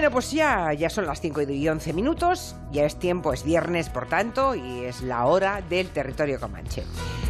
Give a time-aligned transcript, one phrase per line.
[0.00, 3.90] Bueno, pues ya, ya son las 5 y 11 minutos, ya es tiempo, es viernes
[3.90, 6.84] por tanto, y es la hora del territorio comanche.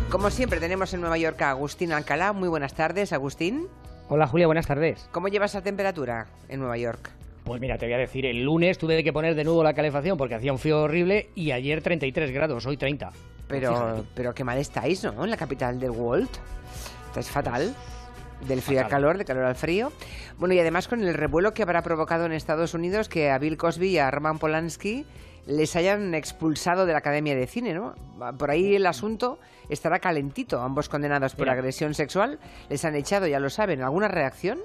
[0.09, 2.33] Como siempre tenemos en Nueva York a Agustín Alcalá.
[2.33, 3.67] Muy buenas tardes, Agustín.
[4.09, 5.09] Hola Julia, buenas tardes.
[5.11, 7.11] ¿Cómo llevas la temperatura en Nueva York?
[7.43, 10.17] Pues mira, te voy a decir, el lunes tuve que poner de nuevo la calefacción
[10.17, 13.11] porque hacía un frío horrible y ayer 33 grados, hoy 30.
[13.49, 15.25] Pero, pero qué mal estáis, ¿no?
[15.25, 16.31] En la capital del Walt.
[17.09, 17.75] Estáis fatal.
[18.47, 19.93] Del frío al calor, de calor al frío.
[20.39, 23.57] Bueno, y además con el revuelo que habrá provocado en Estados Unidos que a Bill
[23.57, 25.05] Cosby y a Roman Polanski
[25.47, 27.95] les hayan expulsado de la Academia de Cine, ¿no?
[28.39, 29.39] Por ahí el asunto
[29.69, 30.61] estará calentito.
[30.61, 31.55] Ambos condenados por Mira.
[31.55, 32.39] agresión sexual
[32.69, 33.83] les han echado, ya lo saben.
[33.83, 34.59] ¿Alguna reacción?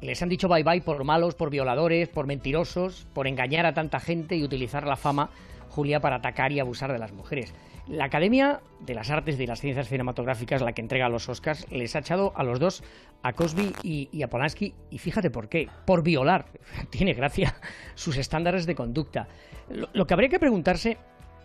[0.00, 4.00] Les han dicho bye bye por malos, por violadores, por mentirosos, por engañar a tanta
[4.00, 5.30] gente y utilizar la fama,
[5.68, 7.54] Julia, para atacar y abusar de las mujeres.
[7.86, 11.94] La Academia de las Artes y las Ciencias Cinematográficas, la que entrega los Oscars, les
[11.96, 12.82] ha echado a los dos,
[13.22, 16.46] a Cosby y, y a Polanski, y fíjate por qué, por violar,
[16.90, 17.54] tiene gracia,
[17.94, 19.28] sus estándares de conducta.
[19.68, 20.96] Lo, lo que habría que preguntarse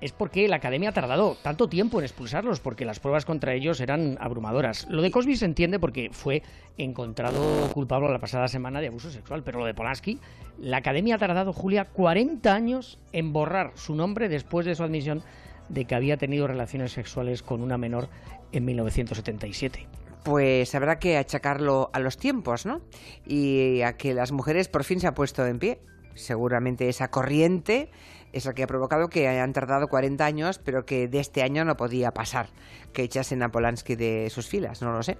[0.01, 3.53] es por qué la Academia ha tardado tanto tiempo en expulsarlos, porque las pruebas contra
[3.53, 4.87] ellos eran abrumadoras.
[4.89, 6.43] Lo de Cosby se entiende porque fue
[6.77, 10.19] encontrado culpable la pasada semana de abuso sexual, pero lo de Polanski,
[10.57, 15.23] la Academia ha tardado, Julia, 40 años en borrar su nombre después de su admisión
[15.69, 18.09] de que había tenido relaciones sexuales con una menor
[18.51, 19.87] en 1977.
[20.23, 22.81] Pues habrá que achacarlo a los tiempos, ¿no?
[23.25, 25.79] Y a que las mujeres por fin se han puesto en pie.
[26.15, 27.89] Seguramente esa corriente
[28.33, 31.65] es la que ha provocado que hayan tardado 40 años, pero que de este año
[31.65, 32.47] no podía pasar
[32.93, 35.17] que echasen a Polanski de sus filas, no lo sé.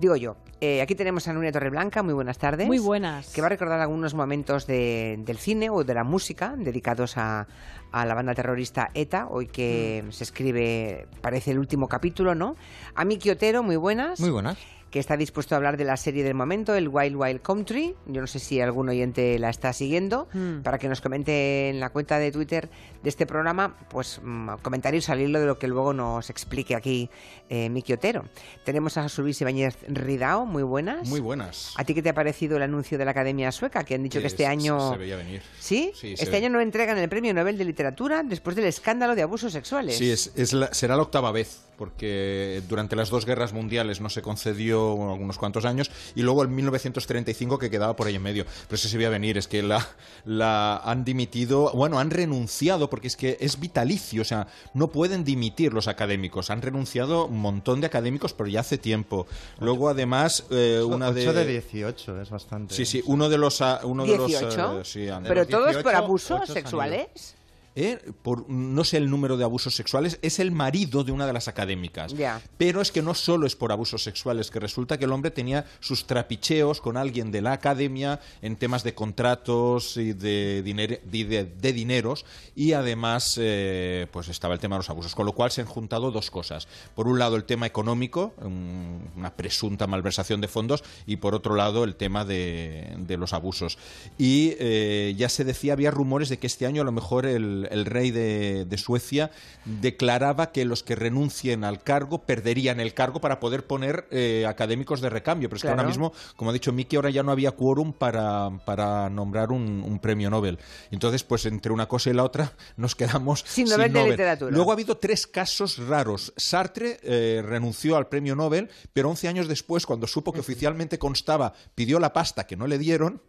[0.00, 2.66] Digo yo, eh, aquí tenemos a Nuria Torreblanca, muy buenas tardes.
[2.66, 3.32] Muy buenas.
[3.32, 7.46] Que va a recordar algunos momentos de- del cine o de la música dedicados a,
[7.92, 10.10] a la banda terrorista ETA, hoy que Mm.
[10.12, 12.56] se escribe, parece el último capítulo, ¿no?
[12.94, 14.58] A Miki Otero, muy buenas Muy buenas.
[14.90, 17.94] Que está dispuesto a hablar de la serie del momento, el Wild Wild Country.
[18.06, 20.62] Yo no sé si algún oyente la está siguiendo, Hmm.
[20.62, 22.70] para que nos comente en la cuenta de Twitter
[23.02, 27.10] de este programa, pues mm, comentarios al hilo de lo que luego nos explique aquí
[27.50, 28.24] eh, Miki Otero.
[28.64, 31.08] Tenemos a José Luis Ibáñez Ridao, muy buenas.
[31.08, 31.74] Muy buenas.
[31.76, 33.84] ¿A ti qué te ha parecido el anuncio de la Academia Sueca?
[33.84, 34.92] Que han dicho que, este se- año...
[34.92, 35.42] Se, veía venir.
[35.58, 35.92] ¿Sí?
[36.02, 36.36] Este ve.
[36.36, 39.96] año no entregan el Premio Nobel de Literatura después del escándalo de abusos sexuales.
[39.98, 44.08] Sí, es, es la- será la octava vez, porque durante las dos guerras mundiales no
[44.10, 48.44] se concedió unos cuantos años, y luego en 1935 que quedaba por ahí en medio.
[48.44, 49.86] Pero eso se veía venir, es que la,
[50.24, 55.24] la han dimitido, bueno, han renunciado, porque es que es vitalicio, o sea, no pueden
[55.24, 56.50] dimitir los académicos.
[56.50, 59.26] Han renunciado un montón de académicos, pero ya hace tiempo.
[59.60, 61.28] Luego, además, eh, una de...
[61.28, 62.74] 8 de 18, es bastante.
[62.74, 63.62] Sí, sí, uno de los...
[63.84, 64.80] Uno de los 18.
[64.80, 67.35] eh, sí, Pero todos por 18, abusos sexuales.
[67.76, 67.98] ¿Eh?
[68.22, 71.46] por no sé el número de abusos sexuales, es el marido de una de las
[71.46, 72.12] académicas.
[72.58, 75.66] Pero es que no solo es por abusos sexuales, que resulta que el hombre tenía
[75.80, 81.24] sus trapicheos con alguien de la academia en temas de contratos y de, diner- de,
[81.24, 85.32] de- de dineros y además eh, pues estaba el tema de los abusos, con lo
[85.32, 86.66] cual se han juntado dos cosas.
[86.94, 91.54] Por un lado el tema económico, un- una presunta malversación de fondos y por otro
[91.54, 93.76] lado el tema de, de los abusos.
[94.18, 97.65] Y eh, ya se decía, había rumores de que este año a lo mejor el,
[97.70, 99.30] el rey de, de Suecia
[99.64, 105.00] declaraba que los que renuncien al cargo perderían el cargo para poder poner eh, académicos
[105.00, 105.48] de recambio.
[105.48, 105.76] Pero es Claro.
[105.76, 109.50] que ahora mismo, como ha dicho Miki, ahora ya no había quórum para, para nombrar
[109.50, 110.58] un, un premio Nobel.
[110.90, 114.50] Entonces, pues entre una cosa y la otra nos quedamos Sin Nobel de literatura.
[114.50, 116.32] Luego ha habido tres casos raros.
[116.36, 121.52] Sartre eh, renunció al premio Nobel, pero 11 años después, cuando supo que oficialmente constaba,
[121.74, 123.20] pidió la pasta que no le dieron.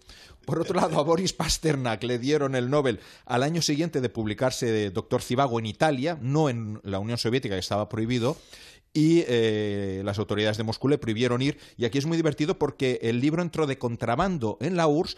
[0.47, 4.91] Por otro lado, a Boris Pasternak le dieron el Nobel al año siguiente de publicarse
[4.91, 8.38] Doctor Civago en Italia, no en la Unión Soviética, que estaba prohibido.
[8.94, 11.59] Y eh, las autoridades de Moscú le prohibieron ir.
[11.75, 15.17] Y aquí es muy divertido porque el libro entró de contrabando en la URSS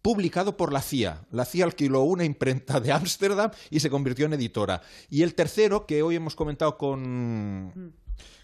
[0.00, 1.26] publicado por la CIA.
[1.32, 4.82] La CIA alquiló una imprenta de Ámsterdam y se convirtió en editora.
[5.10, 7.94] Y el tercero, que hoy hemos comentado con,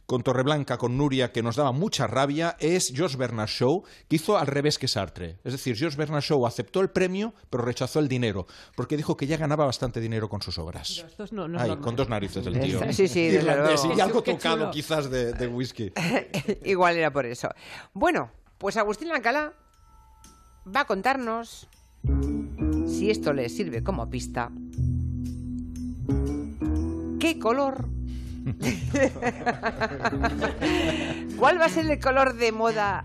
[0.07, 4.37] con Torreblanca, con Nuria, que nos daba mucha rabia, es George Bernard Shaw, que hizo
[4.37, 5.39] al revés que Sartre.
[5.45, 8.47] Es decir, George Bernard Shaw aceptó el premio, pero rechazó el dinero,
[8.77, 11.05] porque dijo que ya ganaba bastante dinero con sus obras.
[11.19, 11.81] No, no normal.
[11.81, 12.81] con dos narices el tío.
[12.93, 15.93] Sí, sí, Irlandés, y algo tocado quizás de, de whisky.
[16.65, 17.49] Igual era por eso.
[17.93, 19.55] Bueno, pues Agustín Lancalá
[20.75, 21.69] va a contarnos,
[22.87, 24.51] si esto le sirve como pista,
[27.19, 27.89] qué color...
[31.39, 33.05] ¿Cuál va a ser el color de moda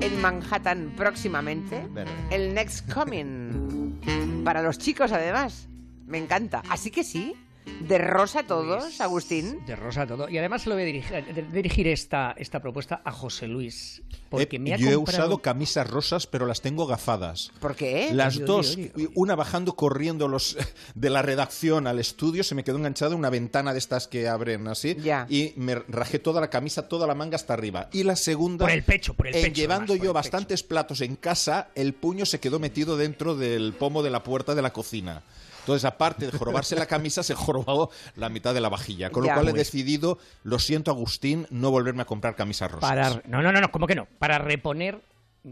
[0.00, 1.86] en Manhattan próximamente?
[1.90, 2.10] Verde.
[2.30, 4.00] El next coming.
[4.44, 5.68] Para los chicos, además.
[6.06, 6.62] Me encanta.
[6.70, 7.34] Así que sí.
[7.80, 9.64] ¿De rosa todos, Agustín?
[9.66, 10.28] De rosa todo.
[10.28, 14.02] Y además se lo voy a dirigir, de- dirigir esta, esta propuesta a José Luis.
[14.28, 17.50] Porque Eh, me ha yo he usado camisas rosas, pero las tengo gafadas.
[17.60, 18.10] ¿Por qué?
[18.12, 19.08] Las Oye, dos, oye, oye.
[19.14, 20.56] una bajando corriendo los
[20.94, 24.68] de la redacción al estudio, se me quedó enganchada una ventana de estas que abren
[24.68, 25.26] así Ya.
[25.30, 27.88] y me rajé toda la camisa, toda la manga hasta arriba.
[27.92, 30.14] Y la segunda, Por el pecho, por el en pecho, llevando además, yo pecho.
[30.14, 34.54] bastantes platos en casa, el puño se quedó metido dentro del pomo de la puerta
[34.54, 35.22] de la cocina.
[35.68, 39.10] Entonces, aparte de jorobarse la camisa, se jorobó la mitad de la vajilla.
[39.10, 39.34] Con Ya.
[39.36, 42.88] lo cual he decidido, lo siento Agustín, no volverme a comprar camisas rosas.
[42.88, 44.06] Para, no, no, no, no, ¿cómo que no?
[44.18, 44.98] Para reponer,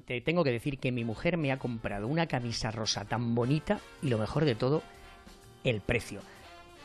[0.07, 3.79] te tengo que decir que mi mujer me ha comprado una camisa rosa tan bonita
[4.03, 4.83] y lo mejor de todo,
[5.65, 6.21] el precio.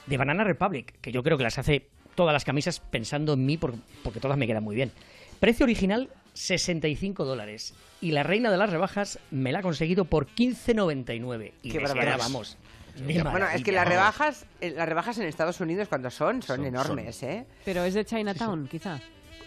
[0.08, 3.56] De Banana Republic, que yo creo que las hace todas las camisas pensando en mí
[3.56, 4.92] por- porque todas me quedan muy bien.
[5.40, 7.74] Precio original, 65 dólares.
[8.02, 11.54] Y la reina de las rebajas me la ha conseguido por 15,99.
[11.64, 12.18] Y Qué queda, barbaridad.
[12.20, 12.58] vamos.
[13.00, 16.66] Bueno, es que las rebajas, eh, las rebajas en Estados Unidos cuando son, son, Son-
[16.66, 17.46] enormes, ¿eh?
[17.66, 19.00] Pero es de Chinatown, quizá.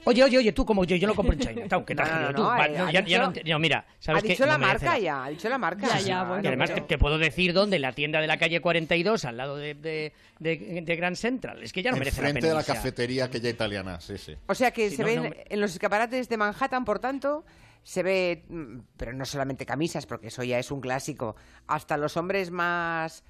[0.06, 1.38] Oye, oye, oye, tú como yo, yo lo compro en
[1.70, 2.22] Chinatown, ¿qué No, tal?
[2.22, 2.42] no, tú?
[2.42, 4.28] no, Va, no, ha ya, ya dicho- no, mira, Ha ¿sabes qué?
[4.30, 5.86] dicho la No merece marca ya, ha dicho la marca.
[5.88, 8.36] Ya, ya, bueno, Y además te, pero- te puedo decir dónde, la tienda de la
[8.36, 11.62] calle 42, al lado de, de, de- de Grand Central.
[11.62, 12.60] Es que ya no merece la Enfrente pena.
[12.60, 14.34] de la cafetería aquella italiana, sí, sí.
[14.46, 17.46] O sea que Sí, se no, ven en los escaparates de Manhattan, por tanto,
[17.82, 21.34] se ve, mm, pero no solamente camisas, porque eso ya es un clásico.
[21.66, 23.24] Hasta los hombres más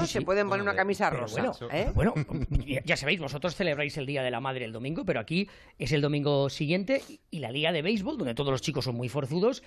[0.00, 0.12] Sí, sí.
[0.12, 1.40] se pueden poner Bueno, una camisa pero rosa.
[1.42, 1.90] bueno, ¿eh?
[1.94, 2.14] Bueno,
[2.66, 5.48] ya- ya sabéis, vosotros celebráis el Día de la Madre el domingo, pero aquí
[5.78, 9.08] es el domingo siguiente y- la Liga de Béisbol, donde todos los chicos son muy
[9.08, 9.62] forzudos.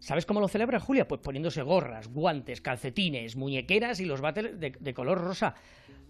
[0.00, 1.06] ¿Sabes cómo lo celebran, Julia?
[1.06, 5.54] Pues poniéndose gorras, guantes, calcetines, muñequeras y los bates de, de color rosa.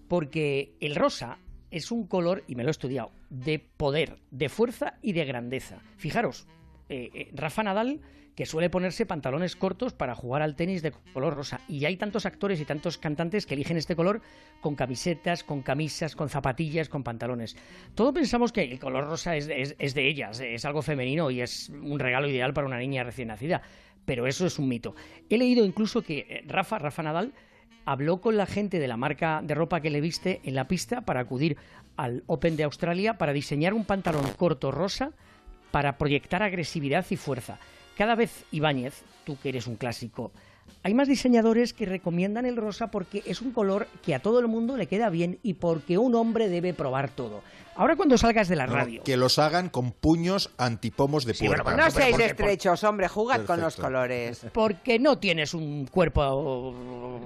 [0.09, 1.39] Porque el rosa
[1.71, 5.79] es un color, y me lo he estudiado, de poder, de fuerza y de grandeza.
[5.97, 6.47] Fijaros,
[6.89, 8.01] eh, eh, Rafa Nadal,
[8.35, 11.61] que suele ponerse pantalones cortos para jugar al tenis de color rosa.
[11.69, 14.23] Y hay tantos actores y tantos cantantes que eligen este color
[14.61, 17.57] con camisetas, con camisas, con zapatillas, con pantalones.
[17.95, 21.41] Todos pensamos que el color rosa es, es- es de ellas, es algo femenino y
[21.43, 23.61] es un regalo ideal para una niña recién nacida.
[24.07, 24.95] Pero eso es un mito.
[25.29, 27.35] He leído incluso que eh, Rafa, Rafa Nadal,
[27.85, 31.03] habló con la gente de la marca de ropa que le viste en la pista
[31.03, 31.57] para acudir
[31.97, 35.13] al Open de Australia para diseñar un pantalón corto rosa
[35.71, 37.59] para proyectar agresividad y fuerza.
[37.97, 40.33] Cada vez, Ibáñez, tú que eres un clásico,
[40.83, 44.49] hay más diseñadores que recomiendan el rosa porque es un color que a todo el
[44.49, 47.43] mundo le queda bien y porque un hombre debe probar todo.
[47.75, 49.03] Ahora cuando salgas de la No, radio...
[49.03, 51.63] que los hagan con puños antipomos de Sí, puerta.
[51.65, 53.83] bueno, No seáis porque- estrechos, hombre, jugad con los Perfecto.
[53.83, 54.47] colores.
[54.53, 56.75] Porque no tienes un cuerpo...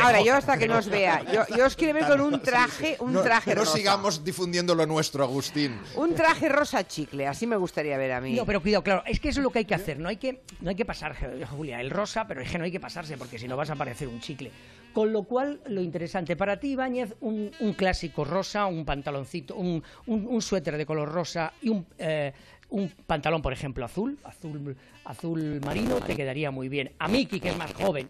[0.00, 2.96] Ahora, yo hasta que no os vea, yo, yo os quiero ver con un traje,
[3.00, 3.76] un no, traje no rosa.
[3.76, 5.78] sigamos difundiendo lo nuestro, Agustín.
[5.96, 8.34] Un traje rosa chicle, así me gustaría ver a mí.
[8.34, 9.98] No, pero cuidado, claro, es que eso es lo que hay que hacer.
[9.98, 11.16] No hay que, no hay que pasar,
[11.50, 13.76] Julia, el rosa, pero es que no hay que pasarse porque si no vas a
[13.76, 14.50] parecer un chicle.
[14.94, 19.82] Con lo cual, lo interesante para ti, Ibáñez, un, un clásico rosa, un pantaloncito, un,
[20.06, 22.32] un- un suéter de color rosa y un, eh,
[22.70, 26.92] un pantalón, por ejemplo, azul, azul, azul marino, te quedaría muy bien.
[27.00, 28.08] A Miki, que es más joven,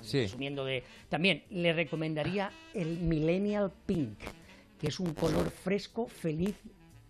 [0.00, 0.20] Sí.
[0.24, 4.18] asumiendo de, también le recomendaría el Millennial Pink,
[4.80, 6.54] que es un color fresco, feliz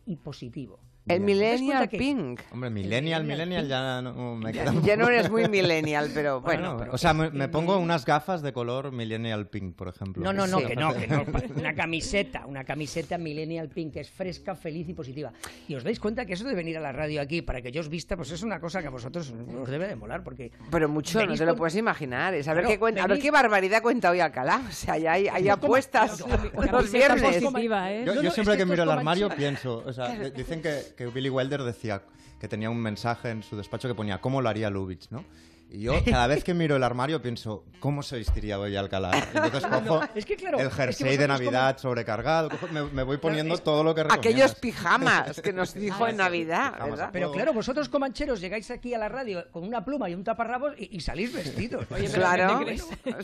[0.07, 0.81] y positivo.
[1.09, 2.41] El ¿Te das millennial pink.
[2.53, 6.41] Hombre, millennial, millennial, millennial ya no me Ya, queda ya no eres muy millennial, pero
[6.41, 6.77] Bueno, bueno.
[6.79, 10.23] pero- O sea, me, me pongo unas gafas de color millennial pink, por ejemplo.
[10.23, 10.67] No, no, no, Sí.
[10.67, 11.25] que no, que no.
[11.57, 15.33] Una camiseta, una camiseta Millennial Pink que es fresca, feliz y positiva.
[15.67, 17.81] Y os dais cuenta que eso de venir a la radio aquí para que yo
[17.81, 20.89] os vista, pues es una cosa que a vosotros os debe de molar, porque Pero
[20.89, 22.35] mucho, no Venís te lo con- puedes imaginar.
[22.35, 24.63] Es a, ver Claro, qué cuenta, a ver venís- qué barbaridad cuenta hoy Alcalá.
[24.69, 27.43] O sea, ya hay, hay apuestas Una los camiseta viernes.
[27.45, 28.05] positiva, ¿eh?
[28.07, 31.07] Yo, yo siempre es que que miro el armario pienso, o sea, dicen que, que
[31.07, 32.03] Billy Wilder decía
[32.41, 35.25] que tenía un mensaje en su despacho que ponía ¿cómo lo haría Lubitsch, no?
[35.71, 39.11] Y yo cada vez que miro el armario pienso ¿cómo se vestiría hoy Alcalá?
[39.35, 43.03] Entonces cojo es que claro, el es que jersey de Navidad sobrecargado, cojo- me, me
[43.03, 47.09] voy poniendo es- todo lo que Aquellos pijamas que nos dijo en Navidad, Pijamas ¿verdad?
[47.09, 50.25] a Pero claro, vosotros comancheros llegáis aquí a la radio con una pluma y un
[50.25, 51.85] taparrabos y, y salís vestidos.
[51.91, 52.61] Oye, Claro,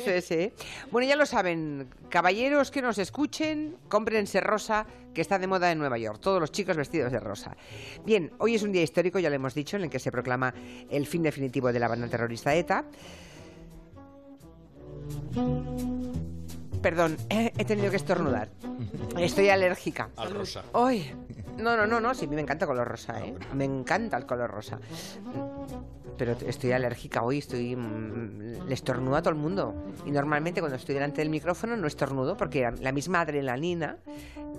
[0.05, 0.53] sí, sí.
[0.91, 5.79] Bueno, ya lo saben, caballeros que nos escuchen, cómprense rosa, que está de moda en
[5.79, 6.19] Nueva York.
[6.21, 7.57] Todos los chicos vestidos de rosa.
[8.05, 10.53] Bien, hoy es un día histórico, ya lo hemos dicho, en el que se proclama
[10.91, 12.85] el fin definitivo de la banda terrorista ETA.
[16.83, 18.49] Perdón, he tenido que estornudar.
[19.19, 20.11] Estoy alérgica.
[20.17, 20.65] Al rosa.
[20.73, 21.15] ¡Ay!
[21.59, 23.35] No, no, no, no, sí, a mí me encanta el color rosa, ¿eh?
[23.55, 24.79] Me encanta el color rosa.
[26.19, 27.77] Pero estoy alérgica hoy, estoy...
[27.77, 29.75] mm, le estornudo a todo el mundo.
[30.05, 33.99] Y normalmente cuando estoy delante del micrófono no estornudo porque la misma adrenalina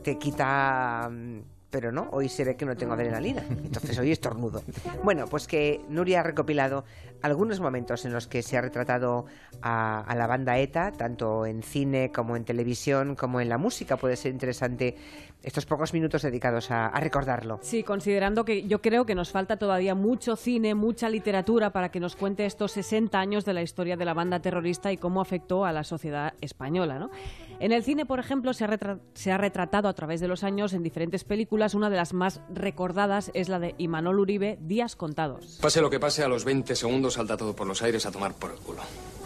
[0.03, 1.09] te quita...
[1.11, 1.39] mm,
[1.69, 4.63] pero no, hoy se ve que no tengo adrenalina, entonces hoy estornudo.
[5.03, 6.85] Bueno, pues que Nuria ha recopilado
[7.25, 9.25] algunos momentos en los que se ha retratado
[9.61, 13.97] a, a la banda ETA, tanto en cine como en televisión, como en la música.
[13.97, 14.95] Puede ser interesante
[15.43, 17.59] estos pocos minutos dedicados a, a recordarlo.
[17.61, 21.99] Sí, considerando que yo creo que nos falta todavía mucho cine, mucha literatura para que
[21.99, 25.65] nos cuente estos 60 años de la historia de la banda terrorista y cómo afectó
[25.65, 26.97] a la sociedad española.
[26.97, 27.11] ¿no?
[27.59, 30.73] En el cine, por ejemplo, se ha, se ha retratado a través de los años
[30.73, 31.73] en diferentes películas.
[31.73, 35.59] Una de las más recordadas es la de Imanol Uribe, Días Contados.
[35.61, 38.33] Pase lo que pase, a los 20 segundos salta todo por los aires a tomar
[38.33, 38.81] por el culo.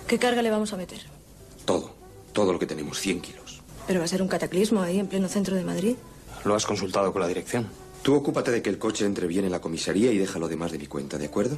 [0.08, 1.00] ¿Qué carga le vamos a meter?
[1.66, 1.92] Todo.
[2.34, 3.62] Todo lo que tenemos, 100 kilos.
[3.88, 5.96] Pero va a ser un cataclismo ahí en pleno centro de Madrid.
[6.46, 7.68] ¿Lo has consultado con la dirección?
[8.04, 10.72] Tú ocúpate de que el coche entre bien en la comisaría y deja lo demás
[10.72, 11.58] de mi cuenta, ¿de acuerdo?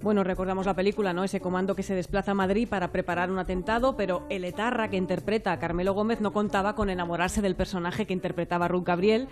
[0.00, 1.24] Bueno, recordamos la película, ¿no?
[1.24, 4.96] Ese comando que se desplaza a Madrid para preparar un atentado, pero el etarra que
[4.96, 9.26] interpreta a Carmelo Gómez no contaba con enamorarse del personaje que interpretaba Ruth Gabriel,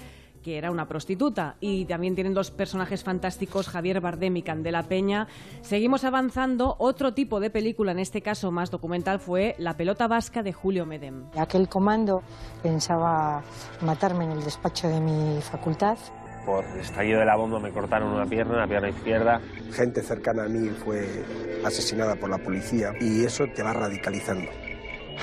[0.46, 1.56] que era una prostituta.
[1.58, 5.26] Y también tienen dos personajes fantásticos, Javier Bardem y Candela Peña.
[5.62, 6.76] Seguimos avanzando.
[6.78, 10.86] Otro tipo de película, en este caso más documental, fue La pelota vasca de Julio
[10.86, 11.24] Medem.
[11.36, 12.22] Aquel comando
[12.62, 13.42] pensaba
[13.82, 15.98] matarme en el despacho de mi facultad.
[16.46, 19.40] Por el estallido de la bomba me cortaron una pierna, la pierna izquierda.
[19.72, 21.24] Gente cercana a mí fue
[21.64, 24.48] asesinada por la policía y eso te va radicalizando.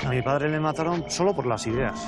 [0.04, 2.06] A mi padre le mataron solo por las ideas.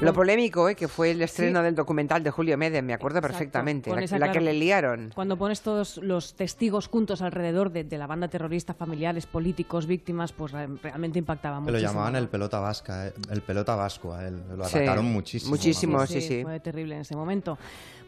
[0.00, 0.74] Lo polémico, ¿eh?
[0.74, 4.32] que fue el estreno del documental de Julio Medem, me acuerdo perfectamente, Con la, la
[4.32, 5.12] que le liaron.
[5.14, 10.32] Cuando pones todos los testigos juntos alrededor de, de la banda terrorista, familiares, políticos, víctimas,
[10.32, 11.72] pues re- realmente impactaba mucho.
[11.72, 14.42] lo llamaban el pelota vasca, eh, el pelota vasco a él.
[14.56, 15.50] Lo Sí, atacaron muchísimo.
[15.50, 16.08] muchísimo, vamos.
[16.08, 16.42] sí, sí.
[16.42, 17.58] Fue terrible en ese momento.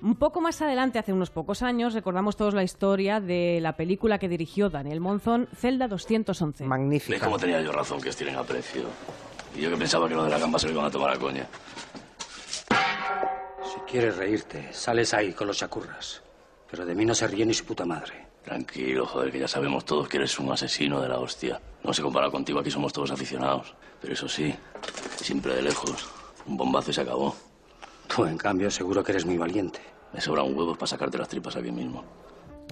[0.01, 4.19] Un poco más adelante, hace unos pocos años, recordamos todos la historia de la película
[4.19, 6.65] que dirigió Daniel Monzón, Celda 211.
[6.65, 7.17] Magnífica.
[7.17, 8.85] ¿Ves cómo tenía yo razón que estiren a precio?
[9.55, 11.19] Y yo que pensaba que lo de la gamba se lo iban a tomar a
[11.19, 11.47] coña.
[13.65, 16.23] Si quieres reírte, sales ahí con los chacurras.
[16.71, 18.27] Pero de mí no se ríe ni su puta madre.
[18.43, 21.61] Tranquilo, joder, que ya sabemos todos que eres un asesino de la hostia.
[21.85, 23.75] No se compara contigo, aquí somos todos aficionados.
[24.01, 24.55] Pero eso sí,
[25.17, 26.09] siempre de lejos.
[26.47, 27.37] Un bombazo y se acabó.
[28.09, 29.81] Tú, en cambio, seguro que eres muy valiente.
[30.13, 32.05] Me sobran huevos para sacarte las tripas aquí mismo.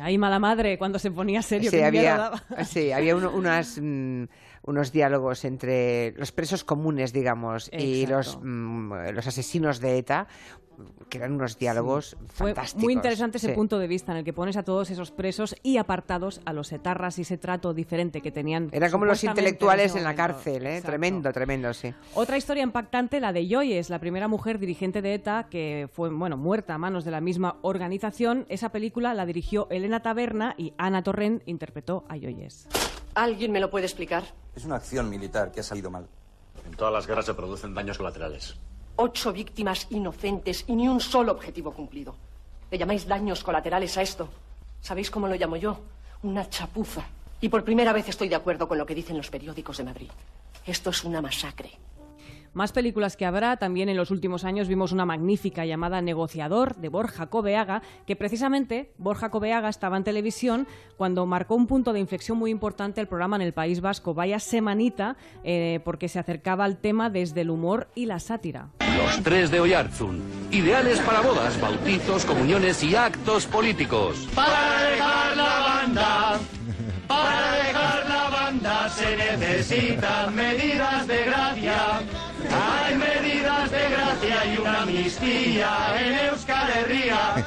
[0.00, 1.70] Ahí mala madre, cuando se ponía serio.
[1.70, 2.42] Sí, miedo había, daba.
[2.64, 4.24] sí, había uno- unas, mm,
[4.62, 10.26] unos diálogos entre los presos comunes, digamos, y los, mm, los asesinos de ETA,
[11.08, 12.82] que eran unos diálogos Fue fantásticos.
[12.84, 13.52] muy interesante ese Sí.
[13.54, 16.72] punto de vista en el que pones a todos esos presos y apartados a los
[16.72, 18.68] etarras y ese trato diferente que tenían.
[18.72, 20.80] Era como los intelectuales en la cárcel, ¿eh?
[20.82, 21.92] Tremendo, tremendo, sí.
[22.14, 26.36] Otra historia impactante, la de Joyes, la primera mujer dirigente de ETA que fue bueno,
[26.36, 28.46] muerta a manos de la misma organización.
[28.48, 32.68] Esa película la dirigió Elena Taberna y Ana Torrent interpretó a Joyes.
[33.14, 34.22] ¿Alguien me lo puede explicar?
[34.54, 36.06] Es una acción militar que ha salido mal.
[36.66, 38.56] En todas las guerras se producen daños colaterales.
[39.02, 42.14] Ocho víctimas inocentes y ni un solo objetivo cumplido.
[42.70, 44.28] ¿Le llamáis daños colaterales a esto?
[44.82, 45.80] ¿Sabéis cómo lo llamo yo?
[46.22, 47.06] Una chapuza.
[47.40, 50.10] Y por primera vez estoy de acuerdo con lo que dicen los periódicos de Madrid.
[50.66, 51.70] Esto es una masacre.
[52.52, 56.88] Más películas que habrá, también en los últimos años vimos una magnífica llamada Negociador de
[56.88, 60.66] Borja Cobeaga, que precisamente Borja Cobeaga estaba en televisión
[60.96, 64.14] cuando marcó un punto de inflexión muy importante el programa en el País Vasco.
[64.14, 68.70] Vaya semanita, eh, porque se acercaba al tema desde el humor y la sátira.
[68.80, 70.20] Los tres de Oyarzun.
[70.50, 74.28] Ideales para bodas, bautizos, comuniones y actos políticos.
[74.34, 76.40] Para dejar la banda,
[77.06, 82.00] para dejar la banda se necesitan medidas de gracia.
[82.52, 87.46] Hay medidas de gracia y una amnistía en Euskal Herria.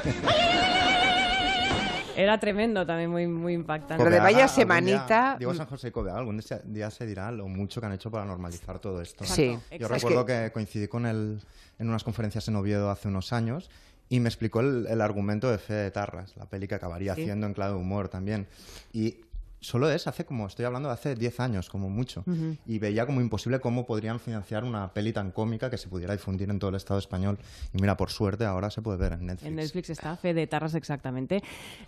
[2.16, 3.96] Era tremendo también, muy, muy impactante.
[4.02, 5.56] Pero de vaya semanita, día- digo mm.
[5.56, 8.78] San José y algún día- día se dirá lo mucho que han hecho para normalizar
[8.78, 9.24] todo esto.
[9.24, 9.48] Sí.
[9.50, 9.94] Yo Exacto.
[10.08, 10.52] recuerdo Es que...
[10.52, 11.40] coincidí con él
[11.80, 13.68] en unas conferencias en Oviedo hace unos años
[14.08, 17.22] y me explicó el, el argumento de Fe de Tarras, la peli que acabaría Sí.
[17.22, 18.46] haciendo en clave de humor también.
[18.92, 19.16] Y
[19.64, 22.22] solo es hace como, estoy hablando de hace 10 años, como mucho.
[22.66, 26.50] Y veía como imposible cómo podrían financiar una peli tan cómica que se pudiera difundir
[26.50, 27.38] en todo el Estado español.
[27.72, 29.48] Y mira, por suerte ahora se puede ver en Netflix.
[29.48, 31.42] En Netflix está, Fe de Tarras exactamente.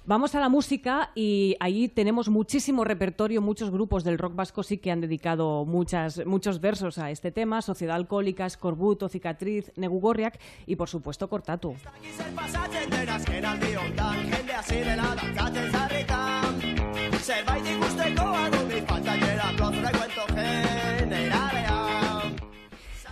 [0.07, 4.79] Vamos a la música y ahí tenemos muchísimo repertorio, muchos grupos del rock vasco sí
[4.79, 10.77] que han dedicado muchas, muchos versos a este tema, Sociedad Alcohólica, Escorbuto, Cicatriz, Negugorriak y
[10.77, 11.75] por supuesto Cortatu.
[17.25, 19.49] Zerbait ikusteko adumi falta jera,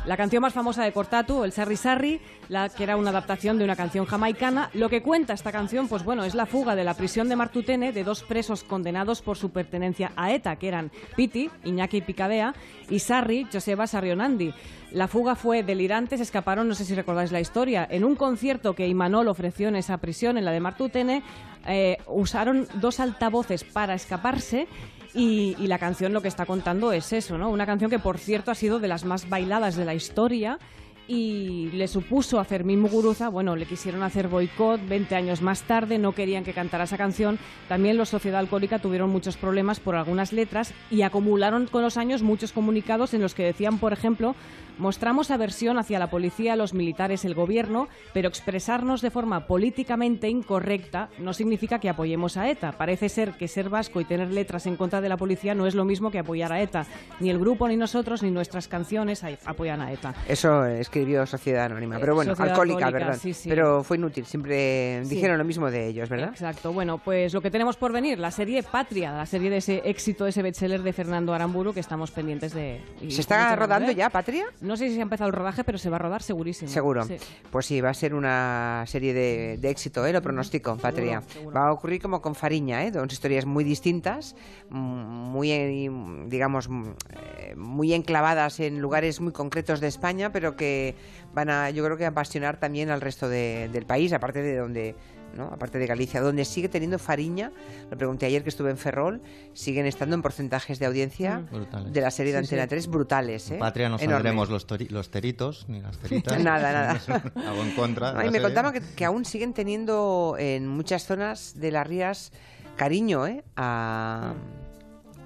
[0.06, 2.20] La canción más famosa de Cortatu, el Sarri Sarri,
[2.50, 4.68] la que era una adaptación de una canción jamaicana.
[4.74, 7.90] Lo que cuenta esta canción, pues bueno, es la fuga de la prisión de Martutene
[7.90, 12.54] de dos presos condenados por su pertenencia a ETA, que eran Piti, Iñaki Picabea,
[12.90, 14.52] y Sarri, Joseba Sarrionandi.
[14.90, 18.74] La fuga fue delirante, se escaparon, no sé si recordáis la historia, en un concierto
[18.74, 21.22] que Imanol ofreció en esa prisión, en la de Martutene,
[21.66, 24.68] eh, usaron dos altavoces para escaparse
[25.14, 27.50] y, y, la canción lo que está contando es eso, ¿no?
[27.50, 30.58] Una canción que, por cierto, ha sido de las más bailadas de la historia
[31.06, 35.98] y le supuso a Fermín Muguruza, bueno, le quisieron hacer boicot 20 años más tarde,
[35.98, 37.38] no querían que cantara esa canción.
[37.68, 42.22] También los Sociedad Alcohólica tuvieron muchos problemas por algunas letras y acumularon con los años
[42.22, 44.34] muchos comunicados en los que decían, por ejemplo,
[44.78, 51.08] mostramos aversión hacia la policía, los militares, el gobierno, pero expresarnos de forma políticamente incorrecta
[51.18, 52.72] no significa que apoyemos a ETA.
[52.72, 55.74] Parece ser que ser vasco y tener letras en contra de la policía no es
[55.74, 56.86] lo mismo que apoyar a ETA.
[57.20, 60.14] Ni el grupo, ni nosotros, ni nuestras canciones apoyan a ETA.
[60.28, 63.20] Eso escribió Sociedad Anónima, pero bueno, Sociedad alcohólica, Alcohólica, ¿verdad?
[63.20, 63.48] sí, sí.
[63.48, 65.14] Pero fue inútil, siempre Sí.
[65.14, 66.30] dijeron lo mismo de ellos, ¿verdad?
[66.30, 66.72] Exacto.
[66.72, 70.26] Bueno, pues lo que tenemos por venir, la serie Patria, la serie de ese éxito,
[70.26, 72.80] ese bestseller de Fernando Aramburu que estamos pendientes de.
[73.08, 73.94] ¿Se está rodando ¿eh?
[73.94, 74.44] ya, Patria?
[74.64, 76.70] No sé si se ha empezado el rodaje, pero se va a rodar segurísimo.
[76.70, 77.04] Seguro.
[77.04, 77.16] Sí.
[77.50, 80.12] Pues sí, va a ser una serie de, de éxito, ¿eh?
[80.12, 81.20] lo pronostico, Patria.
[81.28, 81.54] seguro.
[81.54, 82.90] Va a ocurrir como con Fariña, ¿eh?
[82.90, 84.34] dos historias muy distintas,
[84.70, 85.90] mm, muy, eh,
[86.26, 90.94] digamos, mm, eh, muy enclavadas en lugares muy concretos de España, pero que
[91.34, 94.94] van a, yo creo que apasionar también al resto de- del país, aparte de donde...
[95.34, 95.44] ¿no?
[95.52, 97.52] aparte de Galicia, donde sigue teniendo Fariña,
[97.90, 99.20] lo pregunté ayer que estuve en Ferrol,
[99.52, 101.54] siguen estando en porcentajes de audiencia Mm.
[101.54, 101.92] Brutales.
[101.92, 102.54] de la serie de Sí, sí.
[102.54, 103.50] Antena 3 brutales.
[103.50, 103.54] ¿eh?
[103.54, 104.66] En Patria no saldremos los,
[105.10, 106.38] teritos ni las teritas.
[106.42, 107.00] Nada, nada.
[107.48, 108.12] Algo en contra.
[108.30, 112.32] me contaban que, que aún siguen teniendo en muchas zonas de las rías
[112.76, 113.44] cariño ¿eh?
[113.56, 114.34] a,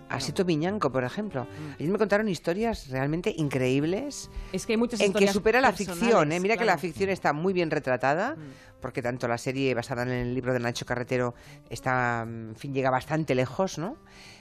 [0.09, 1.47] a Sito Miñanco, por ejemplo.
[1.79, 6.33] Ayer me contaron historias realmente increíbles Es que hay muchas en que supera la ficción.
[6.33, 6.41] ¿eh?
[6.41, 8.37] Mira que la ficción está muy bien retratada,
[8.81, 11.35] porque tanto la serie basada en el libro de Nacho Carretero
[11.71, 13.97] está, en fin, llega bastante lejos, ¿no?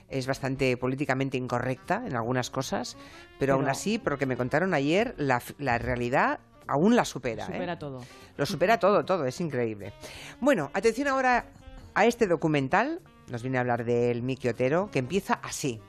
[0.10, 2.96] Es bastante políticamente incorrecta en algunas cosas,
[3.40, 7.44] pero, aún así, por lo que me contaron ayer, la, la realidad aún la supera.
[7.46, 7.54] ¿eh?
[7.54, 8.02] Supera todo.
[8.38, 9.94] Lo supera todo, todo, es increíble.
[10.40, 11.46] Bueno, atención ahora
[11.94, 13.02] a este documental.
[13.30, 15.82] Nos viene a hablar del Miki Otero, que empieza así.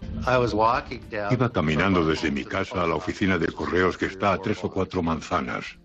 [1.31, 4.71] Iba caminando desde mi casa a la oficina de correos que está a tres o
[4.71, 5.79] cuatro manzanas.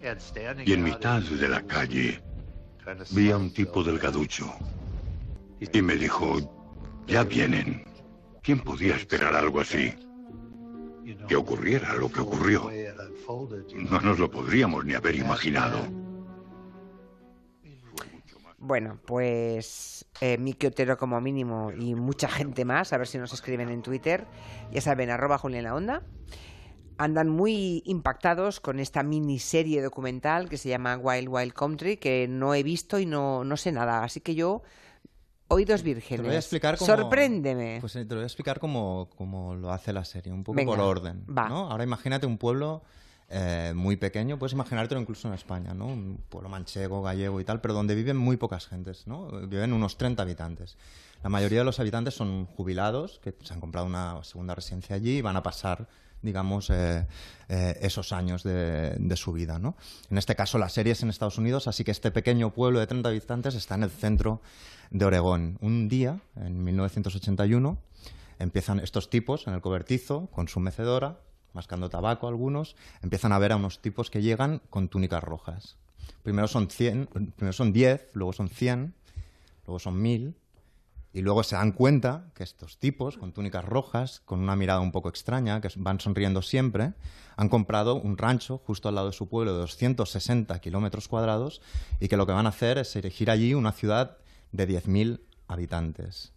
[0.65, 2.23] Y en mitad de la calle
[3.11, 4.51] vi a un tipo delgaducho.
[5.59, 6.37] Y me dijo,
[7.07, 7.85] ya vienen.
[8.41, 9.93] ¿Quién podía esperar algo así?
[11.27, 12.69] Que ocurriera lo que ocurrió.
[13.75, 16.02] No nos lo podríamos ni haber imaginado.
[18.65, 23.33] Bueno, pues eh, Miki Otero como mínimo y mucha gente más, a ver si nos
[23.33, 24.25] escriben en Twitter,
[24.71, 26.01] ya saben, arroba Julián La Onda,
[26.97, 32.53] andan muy impactados con esta miniserie documental que se llama Wild Wild Country, que no
[32.53, 34.61] he visto y no, no sé nada, así que yo,
[35.49, 36.87] oídos vírgenes, Te lo voy a explicar cómo...
[36.87, 37.79] sorpréndeme.
[37.81, 40.55] Pues eh, te lo voy a explicar cómo, cómo lo hace la serie, un poco
[40.55, 41.25] Venga, por orden.
[41.25, 41.49] va.
[41.49, 41.69] ¿no?
[41.69, 42.83] Ahora imagínate un pueblo
[43.29, 45.87] eh, muy pequeño, puedes imaginártelo incluso en España, ¿no?
[45.87, 49.27] Un pueblo manchego, gallego y tal, pero donde viven muy pocas gentes, ¿no?
[49.47, 50.77] Viven unos 30 habitantes.
[51.23, 55.17] La mayoría de los habitantes son jubilados, que se han comprado una segunda residencia allí
[55.17, 55.87] y van a pasar
[56.23, 57.05] digamos, eh,
[57.49, 59.59] eh, esos años de, su vida.
[59.59, 59.75] ¿no?
[60.09, 62.87] En este caso, la serie es en Estados Unidos, así que este pequeño pueblo de
[62.87, 64.41] 30 habitantes está en el centro
[64.89, 65.57] de Oregón.
[65.61, 67.77] Un día, en 1981,
[68.39, 71.19] empiezan estos tipos en el cobertizo con su mecedora,
[71.53, 75.77] mascando tabaco algunos, empiezan a ver a unos tipos que llegan con túnicas rojas.
[76.23, 78.93] Primero son 100, primero son 10, luego son 100,
[79.65, 80.35] luego son 1000
[81.13, 84.91] y luego se dan cuenta que estos tipos con túnicas rojas, con una mirada un
[84.91, 86.93] poco extraña, que van sonriendo siempre,
[87.35, 91.61] han comprado un rancho justo al lado de su pueblo de 260 kilómetros cuadrados
[91.99, 94.17] y que lo que van a hacer es erigir allí una ciudad
[94.51, 96.33] de 10.000 habitantes.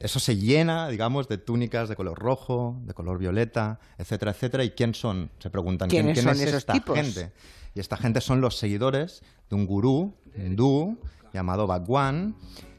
[0.00, 4.64] Eso se llena, digamos, de túnicas de color rojo, de color violeta, etcétera, etcétera.
[4.64, 5.30] ¿Y quién son?
[5.38, 5.88] Se preguntan.
[5.88, 6.96] ¿Quién, ¿Quiénes quién son es esos esta tipos?
[6.96, 7.32] gente?
[7.74, 10.98] Y esta gente son los seguidores de un gurú hindú
[11.32, 12.34] llamado Bhagwan,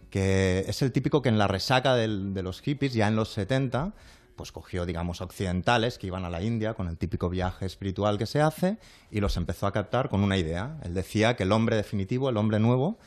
[0.09, 3.29] que es el típico que en la resaca del- de los hippies, ya en los
[3.31, 3.93] 70,
[4.35, 8.25] pues cogió, digamos, occidentales que iban a la India con el típico viaje espiritual que
[8.25, 8.77] se hace
[9.11, 10.77] y los empezó a captar con una idea.
[10.83, 12.97] Él decía que el hombre definitivo, el hombre nuevo,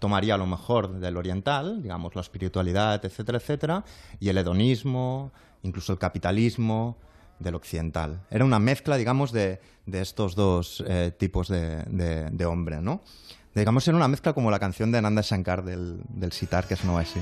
[0.00, 3.84] tomaría lo mejor del oriental, digamos, la espiritualidad, etcétera, etcétera,
[4.18, 5.30] y el hedonismo,
[5.62, 6.96] incluso el capitalismo
[7.38, 8.20] del occidental.
[8.30, 13.02] Era una mezcla, digamos, de, de estos dos eh, tipos de, de- hombre, ¿no?
[13.54, 16.84] Digamos, era una mezcla como la canción de Nanda Shankar del, del sitar, que es
[16.84, 17.20] no así.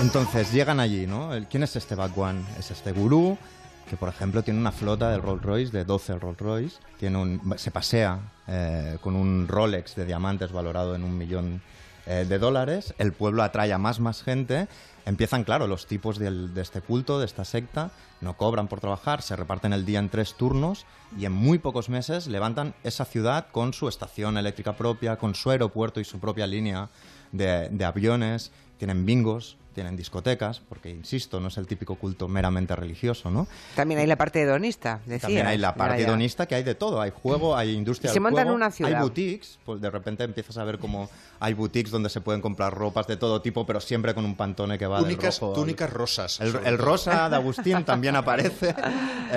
[0.00, 1.30] Entonces llegan allí, ¿no?
[1.48, 2.44] ¿Quién es este Bhagwan?
[2.58, 3.38] Es este gurú
[3.88, 7.54] que, por ejemplo, tiene una flota de Rolls Royce, de 12 Rolls Royce, tiene un,
[7.56, 11.62] se pasea eh, con un Rolex de diamantes valorado en un millón
[12.06, 14.66] eh, de dólares, el pueblo atrae a más, más gente,
[15.04, 17.90] empiezan, claro, los tipos de este culto, de esta secta,
[18.20, 20.86] no cobran por trabajar, se reparten el día en tres turnos
[21.18, 25.50] y en muy pocos meses levantan esa ciudad con su estación eléctrica propia, con su
[25.50, 26.88] aeropuerto y su propia línea
[27.30, 33.30] de aviones, tienen bingos, tienen discotecas, porque, insisto, no es el típico culto meramente religioso,
[33.30, 33.46] ¿no?
[33.74, 35.20] También hay la parte hedonista, decía.
[35.20, 37.00] También hay la parte hedonista que hay de todo.
[37.00, 38.94] Hay juego, hay industria Y se del montan en juego, una ciudad.
[38.94, 41.08] Hay boutiques, pues de repente empiezas a ver como
[41.40, 44.78] hay boutiques donde se pueden comprar ropas de todo tipo, pero siempre con un pantone
[44.78, 46.40] que va del Túnicas, rojo al- túnicas rosas.
[46.40, 48.68] El, el rosa de Agustín también aparece.
[48.70, 48.74] Es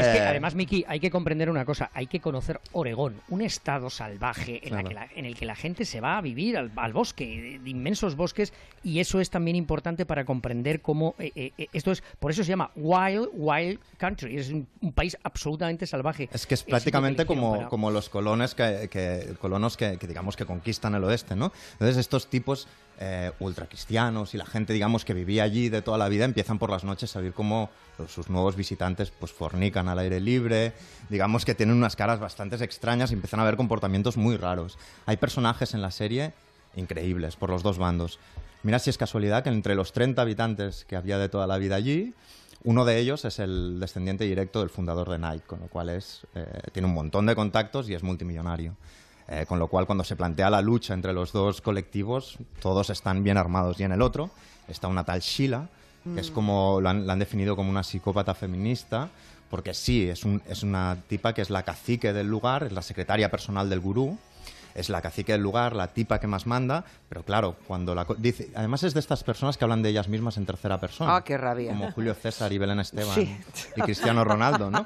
[0.08, 3.89] que Eh, además, Miki, hay que comprender una cosa, hay que conocer Oregón, un estado
[3.89, 4.89] salvaje en, la Claro.
[4.89, 7.60] que la- en el que la gente se va a vivir al, al bosque, de,
[7.60, 8.52] de inmensos bosques,
[8.84, 12.44] y eso es también importante para comprender cómo eh, eh, eh, esto es, por eso
[12.44, 16.30] se llama Wild Wild Country, es un, un país absolutamente salvaje.
[16.34, 20.36] Es que es prácticamente como, para- como los colones que, que- colonos que, que digamos
[20.36, 21.52] que conquistan el oeste, ¿no?
[21.74, 22.68] Entonces estos tipos
[23.00, 26.70] eh, ultracristianos y la gente digamos que vivía allí de toda la vida empiezan por
[26.70, 27.70] las noches a ver cómo
[28.08, 30.74] sus nuevos visitantes pues fornican al aire libre,
[31.10, 34.78] digamos que tienen unas caras bastante extrañas y empiezan a ver comportamientos muy raros.
[35.06, 36.34] Hay personajes en la serie
[36.76, 38.20] increíbles por los dos bandos.
[38.65, 41.75] Mira si es casualidad que entre los 30 habitantes que había de toda la vida
[41.75, 42.15] allí,
[42.63, 46.25] uno de ellos es el descendiente directo del fundador de Nike, con lo cual es,
[46.34, 48.75] eh, tiene un montón de contactos y es multimillonario.
[49.28, 53.23] Eh, con lo cual, cuando se plantea la lucha entre los dos colectivos, todos están
[53.23, 53.80] bien armados.
[53.80, 54.32] Y en el otro
[54.67, 55.69] está una tal Sheila,
[56.15, 56.34] que es Mm.
[56.34, 59.10] como la han, definido como una psicópata feminista,
[59.51, 62.82] porque sí, es, un- es una tipa que es la cacique del lugar, es la
[62.82, 64.17] secretaria personal del gurú,
[64.76, 68.16] es la cacique del lugar, la tipa que más manda, pero claro, cuando la co-
[68.16, 71.16] dice, además es de estas personas que hablan de ellas mismas en tercera persona.
[71.16, 71.70] Ah, qué rabia.
[71.72, 73.36] Como Julio César y Belén Esteban Sí.
[73.76, 74.86] y Cristiano Ronaldo, ¿no?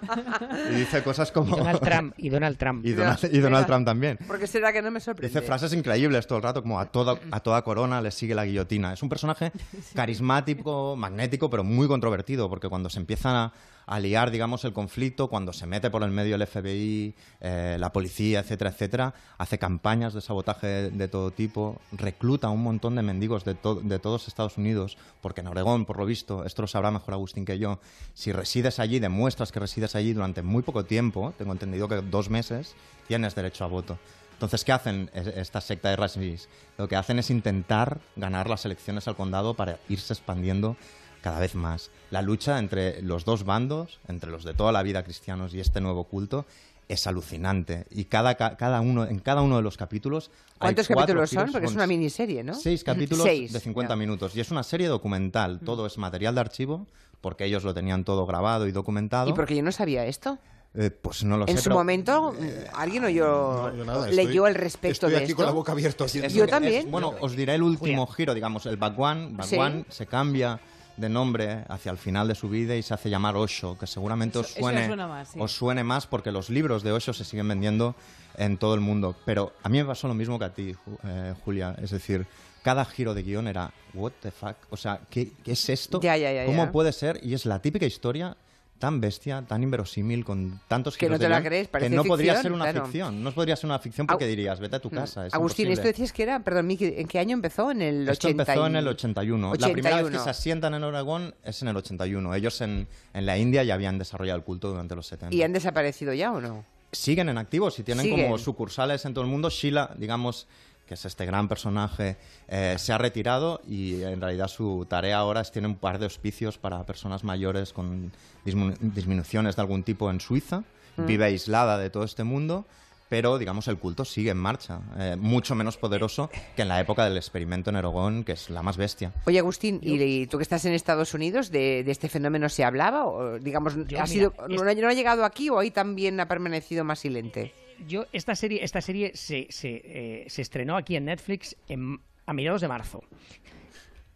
[0.72, 2.86] Y dice cosas como Y Donald Trump, y Donald Trump.
[2.86, 4.20] y Donald, y Donald Trump también.
[4.28, 5.28] Porque será que no me sorprende.
[5.34, 8.46] Dice frases increíbles todo el rato, como a toda, a toda corona le sigue la
[8.46, 8.94] guillotina.
[8.94, 9.52] Es un personaje
[9.96, 13.54] carismático, magnético, pero muy controvertido, porque cuando se empiezan a,
[13.92, 17.92] a liar, digamos, el conflicto, cuando se mete por el medio el FBI, eh, la
[17.92, 23.02] policía, etcétera, etcétera, hace campañas de sabotaje de, todo tipo, recluta a un montón de
[23.02, 26.68] mendigos de, to- de todos Estados Unidos, porque en Oregón, por lo visto, esto lo
[26.68, 27.80] sabrá mejor Agustín que yo,
[28.14, 32.30] si resides allí, demuestras que resides allí durante muy poco tiempo, tengo entendido que dos
[32.30, 32.76] meses,
[33.08, 33.98] tienes derecho a voto.
[34.34, 36.48] Entonces, ¿qué hacen es- esta secta de racistas?
[36.78, 40.78] Lo que hacen es intentar ganar las elecciones al condado para irse expandiendo
[41.22, 41.90] cada vez más.
[42.12, 45.82] La lucha entre los dos bandos, entre los de toda la vida cristianos y este
[45.82, 46.46] nuevo culto,
[46.88, 47.86] es alucinante.
[47.92, 50.32] Y cada, ca- cada uno, en cada uno de los capítulos...
[50.54, 51.52] hay ¿Cuántos cuatro capítulos son?
[51.52, 52.56] Porque es una miniserie, ¿no?
[52.56, 53.54] Seis capítulos Seis.
[53.54, 53.96] de 50 Ya.
[53.96, 54.00] Mm.
[54.00, 54.36] minutos.
[54.36, 55.60] Y es una serie documental.
[55.64, 56.88] Todo es material de archivo,
[57.22, 59.30] porque ellos lo tenían todo grabado y documentado.
[59.30, 60.40] ¿Y porque yo no sabía esto?
[60.76, 61.52] Eh, pues no lo sé.
[61.52, 62.36] En su pero- momento,
[62.74, 65.36] alguien oyó, yo nada, leyó estoy- al respecto estoy de aquí esto.
[65.38, 66.90] con la boca abierta Yo Es- también.
[66.92, 69.56] bueno, os diré el último giro, digamos, el Bhagwan, Sí.
[69.58, 70.60] Bhagwan se cambia
[71.00, 74.38] de nombre hacia el final de su vida y se hace llamar Osho, que seguramente
[74.40, 75.40] os Eso- suene, suena más, sí.
[75.42, 77.96] os suene más porque los libros de Osho se siguen vendiendo
[78.38, 79.16] en todo el mundo.
[79.26, 81.76] Pero a mí me pasó lo mismo que a ti, eh, Julia.
[81.82, 82.26] Es decir,
[82.64, 84.56] cada giro de guion era, what the fuck?
[84.70, 86.00] O sea, ¿qué, qué es esto?
[86.02, 87.20] Ya, ya, ya, ¿Cómo puede ser?
[87.24, 88.36] Y es la típica historia
[88.80, 92.34] tan bestia, tan inverosímil, con tantos Que no te la crees, que parece no podría
[92.34, 92.86] ficción, ser una claro.
[92.86, 93.24] ficción.
[93.24, 94.92] No podría ser una ficción porque Au- dirías, vete a tu Mm.
[94.96, 95.28] casa.
[95.28, 97.70] es Agustín, esto decías que era, perdón, Miki, ¿en qué año empezó?
[97.72, 99.54] En el Esto 80 empezó en el 81.
[99.60, 100.24] La primera vez que 81.
[100.24, 102.34] se asientan en Oregón es en el 81.
[102.34, 105.36] Ellos en, en la India ya habían desarrollado el culto durante los 70.
[105.36, 106.64] ¿Y han desaparecido ya o no?
[106.92, 108.24] Siguen en activos y tienen Siguen.
[108.26, 109.50] como sucursales en todo el mundo.
[109.52, 110.48] Sheila, digamos,
[110.90, 115.42] que es este gran personaje, eh, se ha retirado y en realidad su tarea ahora
[115.42, 118.12] es tiene un par de hospicios para personas mayores con
[118.44, 120.64] disminu- disminuciones de algún tipo en Suiza.
[120.98, 121.06] Mm.
[121.06, 122.66] Vive aislada de todo este mundo.
[123.08, 127.04] Pero, digamos, el culto sigue en marcha, eh, mucho menos poderoso que en la época
[127.06, 129.12] del experimento en Oregón, que es la más bestia.
[129.26, 132.64] Oye, Agustín, ¿y, y tú que estás en Estados Unidos, de, de este fenómeno se
[132.64, 133.06] hablaba?
[133.08, 135.72] ¿O, digamos, Yo, ha mira, sido, es- no, ha- no ha llegado aquí o ahí
[135.72, 137.52] también ha permanecido más silente?
[137.88, 142.34] Yo, esta serie, esta serie se, se, eh, se estrenó aquí en Netflix en- a
[142.34, 143.04] mediados de marzo.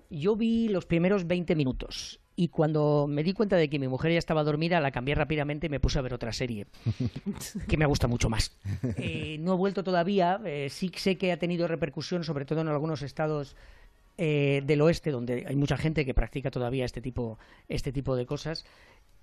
[0.09, 4.11] Yo vi los primeros 20 minutos y cuando me di cuenta de que mi mujer
[4.11, 6.67] ya estaba dormida, la cambié rápidamente y me puse a ver otra serie
[7.67, 8.55] que me gusta mucho más.
[8.97, 12.67] Eh, no he vuelto todavía, eh, sí sé que ha tenido repercusión, sobre todo en
[12.67, 13.55] algunos estados
[14.17, 18.25] eh, del oeste, donde hay mucha gente que practica todavía este tipo, este tipo de
[18.27, 18.65] cosas.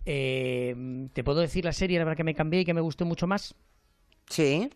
[0.07, 3.05] Eh, ¿Te puedo decir la serie, la verdad que me cambié y que me gustó
[3.05, 3.55] mucho más?
[4.31, 4.71] Sí.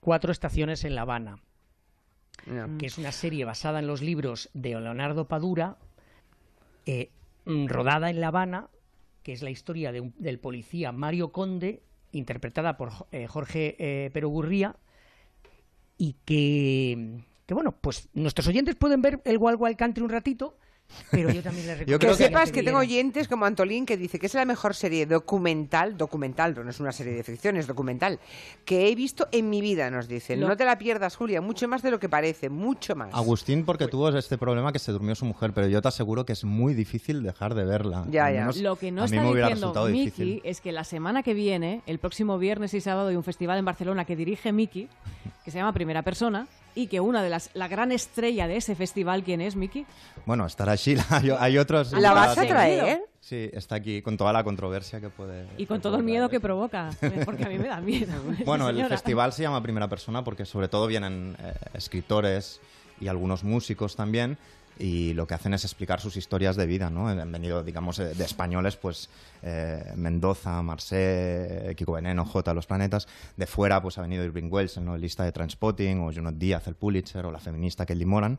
[0.00, 1.38] Cuatro estaciones en La Habana,
[2.46, 2.76] No.
[2.78, 5.76] que es una serie basada en los libros de Leonardo Padura,
[6.86, 7.10] eh,
[7.46, 8.68] rodada en La Habana,
[9.22, 11.80] que es la historia de un- del policía Mario Conde,
[12.12, 14.76] interpretada por eh, Jorge eh, Perogurría,
[15.96, 20.58] y que, que, bueno, pues nuestros oyentes pueden ver el Wild Wild Country un ratito,
[21.10, 24.18] pero yo también les recomiendo que sepas se que tengo oyentes como Antolín que dice
[24.18, 28.20] que es la mejor serie documental, documental, no es una serie de ficción, es documental,
[28.64, 30.40] que he visto en mi vida, nos dicen.
[30.40, 33.12] Lo- No te la pierdas, Julia, mucho más de lo que parece, mucho más.
[33.12, 36.32] Agustín porque tuvo este problema que se durmió su mujer, pero yo te aseguro que
[36.32, 38.04] es muy difícil dejar de verla.
[38.10, 38.40] Ya, ya.
[38.40, 41.22] menos Lo que no a mí está me hubiera diciendo Miki es que la semana
[41.22, 44.88] que viene, el próximo viernes y sábado, hay un festival en Barcelona que dirige Miki,
[45.44, 48.74] que se llama Primera Persona, y que una de las, la gran estrella de ese
[48.74, 49.86] festival, ¿quién es, Miki?
[50.26, 51.04] Bueno, estará Sheila.
[51.10, 51.92] Hay, hay otros.
[51.92, 53.02] ¿La vas a traer?
[53.20, 55.46] Sí, está aquí con toda la controversia que puede.
[55.56, 56.90] Y con todo el miedo que provoca,
[57.24, 58.12] porque a mí me da miedo.
[58.44, 62.60] Bueno, el festival se llama Primera Persona porque sobre todo vienen eh, escritores
[63.00, 64.36] y algunos músicos también
[64.78, 67.08] y lo que hacen es explicar sus historias de vida, ¿no?
[67.08, 69.08] Han venido, digamos, eh, de españoles, pues
[69.42, 73.06] eh, Mendoza, Marcé, Kiko Veneno, J, Los Planetas.
[73.36, 76.74] De fuera, pues ha venido Irving Welsh, el novelista de Transpotting, o Junot Díaz, el
[76.74, 78.38] Pulitzer, o la feminista Kelly Moran.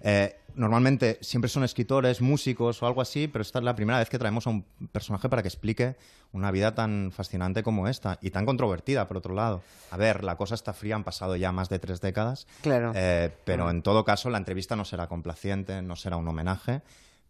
[0.00, 4.08] Eh, normalmente siempre son escritores, músicos o algo así, pero esta es la primera vez
[4.08, 5.96] que traemos a un personaje para que explique
[6.32, 9.62] una vida tan fascinante como esta y tan controvertida, por otro lado.
[9.90, 12.92] A ver, la cosa está fría, han pasado ya más de tres décadas, Claro.
[12.94, 16.82] eh, pero en todo caso la entrevista no será complaciente, no será un homenaje,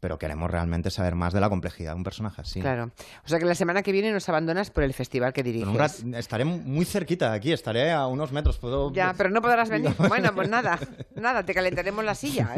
[0.05, 2.61] pero queremos realmente saber más de la complejidad de un personaje así.
[2.61, 2.91] Claro.
[3.25, 6.03] O sea que la semana que viene nos abandonas por el festival que diriges.
[6.03, 8.59] Un estaré muy cerquita de aquí, estaré a unos metros.
[8.59, 8.93] Puedo...
[8.93, 9.95] Ya, pero no podrás venir.
[10.09, 10.79] Bueno, pues nada,
[11.17, 12.51] nada, te calentaremos la silla.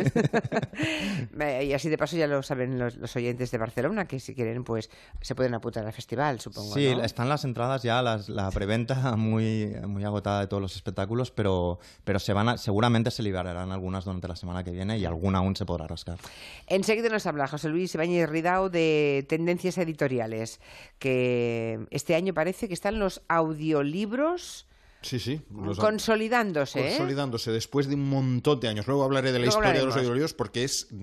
[1.39, 4.35] Eh, y así de paso ya lo saben los, los oyentes de Barcelona, que si
[4.35, 6.75] quieren, pues se pueden apuntar al festival, supongo.
[6.75, 7.05] Sí, ¿no?
[7.05, 11.79] están las entradas ya, las- la preventa muy, muy agotada de todos los espectáculos, pero,
[12.03, 15.39] pero se van a- seguramente se liberarán algunas durante la semana que viene y alguna
[15.39, 16.19] aún se podrá rascar.
[16.67, 20.59] Enseguida nos habla José Luis Ibáñez Ridao de tendencias editoriales,
[20.99, 24.67] que este año parece que están los audiolibros
[25.03, 25.41] Sí, sí.
[25.55, 26.81] los- consolidándose.
[26.81, 26.89] ¿eh?
[26.89, 28.87] consolidándose después de un montón de años.
[28.89, 30.97] Luego hablaré de la Luego historia de los audiolibros porque es mm,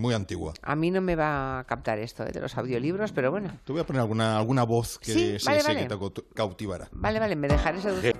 [0.00, 0.54] muy antigua.
[0.62, 2.30] A mí no me va a captar esto ¿eh?
[2.32, 3.58] de los audiolibros, pero bueno.
[3.64, 5.80] Te voy a poner alguna, alguna voz que Sí, vale, vale.
[5.82, 6.88] que te cau- cautivará.
[6.92, 8.14] Vale, vale, me dejaré seducir.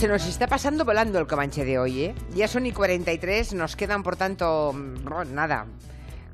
[0.00, 2.14] Se nos está pasando volando el Comanche de hoy, ¿eh?
[2.34, 5.66] Ya son y 43, nos quedan por tanto, mm, nada,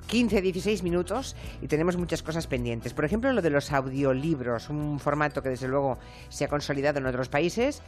[0.07, 2.95] 15, 16 minutos y tenemos muchas cosas pendientes.
[2.95, 5.99] Por ejemplo, lo de los audiolibros, un formato que desde luego
[6.29, 7.83] se ha consolidado en otros países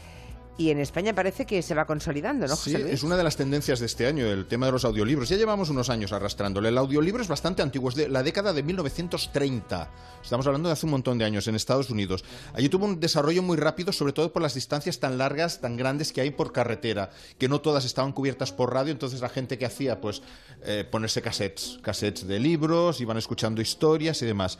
[0.58, 2.94] y en España parece que se va consolidando, ¿no, Sí, José Luis?
[2.94, 5.28] es una de las tendencias de este año, el tema de los audiolibros.
[5.28, 6.68] Ya llevamos unos años arrastrándole.
[6.68, 9.90] El audiolibro es bastante antiguo, es de la década de 1930.
[10.22, 12.24] Estamos hablando de hace un montón de años en Estados Unidos.
[12.54, 16.12] Allí tuvo un desarrollo muy rápido, sobre todo por las distancias tan largas, tan grandes
[16.12, 19.64] que hay por carretera, que no todas estaban cubiertas por radio, entonces la gente que
[19.66, 20.22] hacía, pues,
[20.64, 24.58] eh, ponerse cassettes, cassettes de libros, iban escuchando historias y demás.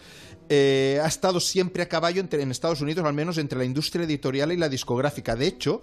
[0.49, 4.05] Eh, ha estado siempre a caballo entre, en Estados Unidos, al menos entre la industria
[4.05, 5.37] editorial y la discográfica.
[5.37, 5.83] De hecho,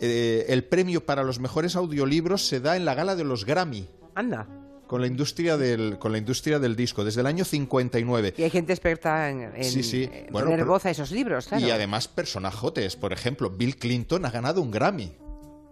[0.00, 3.88] eh, el premio para los mejores audiolibros se da en la gala de los Grammy.
[4.14, 4.46] Anda.
[4.86, 8.34] Con la industria del, con la industria del disco, desde el año 59.
[8.36, 10.04] Y hay gente experta en, en- Sí, sí.
[10.04, 11.66] en Bueno, poner pero- voz a esos libros, claro.
[11.66, 12.94] Y además personajotes.
[12.94, 15.12] Por ejemplo, Bill Clinton ha ganado un Grammy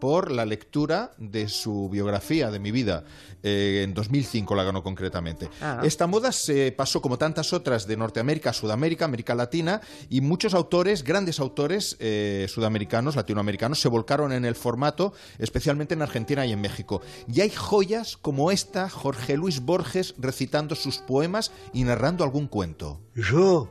[0.05, 3.05] por la lectura de su biografía de mi vida.
[3.43, 5.49] Eh, en 2005 la ganó concretamente.
[5.63, 5.81] Ah.
[5.83, 10.53] Esta moda se pasó, como tantas otras, de Norteamérica a Sudamérica, América Latina, y muchos
[10.53, 16.53] autores, grandes autores eh, sudamericanos, latinoamericanos, se volcaron en el formato, especialmente en Argentina y
[16.53, 17.01] en México.
[17.27, 23.01] Y hay joyas como esta, Jorge Luis Borges recitando sus poemas y narrando algún cuento.
[23.15, 23.71] Yo,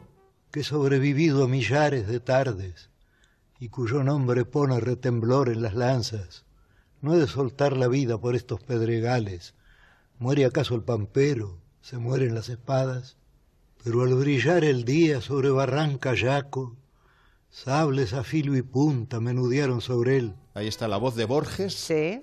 [0.49, 2.89] que he sobrevivido a millares de tardes
[3.59, 6.45] y cuyo nombre pone retemblor en las lanzas,
[7.01, 9.53] no he de soltar la vida por estos pedregales.
[10.19, 11.57] ¿Muere acaso el pampero?
[11.81, 13.17] ¿Se mueren las espadas?
[13.83, 16.77] Pero al brillar el día sobre Barranca Yaco,
[17.49, 20.35] sables a filo y punta menudearon sobre él.
[20.55, 21.73] Ahí está la voz de Borges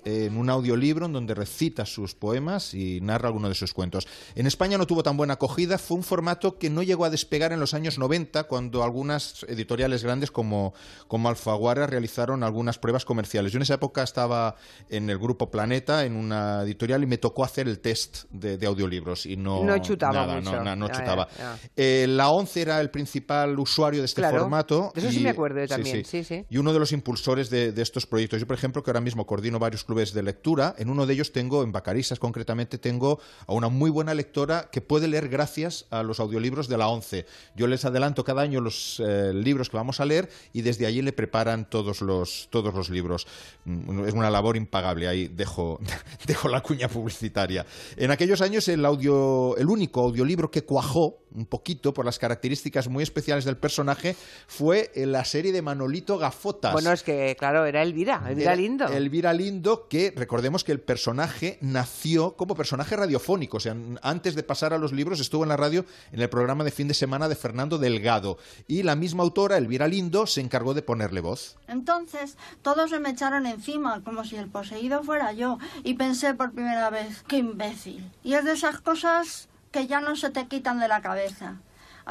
[0.05, 4.07] en un audiolibro en donde recita sus poemas y narra alguno de sus cuentos.
[4.35, 7.51] En España no tuvo tan buena acogida, fue un formato que no llegó a despegar
[7.51, 10.73] en los años 90 cuando algunas editoriales grandes como,
[11.09, 13.51] como Alfaguara realizaron algunas pruebas comerciales.
[13.51, 14.55] Yo en esa época estaba
[14.89, 18.65] en el grupo Planeta, en una editorial, y me tocó hacer el test de, de
[18.65, 20.63] audiolibros y no, No chutaba nada, mucho.
[20.63, 21.27] no, na- chutaba.
[21.75, 24.93] Eh, la ONCE era el principal usuario de este Claro, formato.
[24.95, 26.45] de eso sí y- me acuerdo también, sí, sí.
[26.49, 28.39] Y uno de los impulsores de, de estos proyectos proyectos.
[28.39, 31.31] Yo, por ejemplo, que ahora mismo coordino varios clubes de lectura, en uno de ellos
[31.31, 36.03] tengo, en Bacarisas concretamente, tengo a una muy buena lectora que puede leer gracias a
[36.03, 37.25] los audiolibros de la ONCE.
[37.55, 41.01] Yo les adelanto cada año los eh, libros que vamos a leer y desde allí
[41.01, 43.27] le preparan todos los, todos los libros.
[43.65, 45.79] Mm, Es una labor impagable, ahí dejo,
[46.27, 47.65] dejo la cuña publicitaria.
[47.97, 52.87] En aquellos años el, audio, el único audiolibro que cuajó un poquito por las características
[52.87, 54.15] muy especiales del personaje
[54.47, 56.73] fue en la serie de Manolito Gafotas.
[56.73, 58.87] Bueno, es que, claro, era Elvira, Elvira Lindo.
[58.87, 63.57] Elvira Lindo, que recordemos que el personaje nació como personaje radiofónico.
[63.57, 66.63] O sea, antes de pasar a los libros estuvo en la radio en el programa
[66.63, 68.37] de fin de semana de Fernando Delgado.
[68.67, 71.57] Y la misma autora, Elvira Lindo, se encargó de ponerle voz.
[71.67, 76.51] Entonces, todos se me echaron encima, como si el poseído fuera yo, y pensé por
[76.51, 78.09] primera vez, qué imbécil.
[78.23, 81.57] Y es de esas cosas que ya no se te quitan de la cabeza.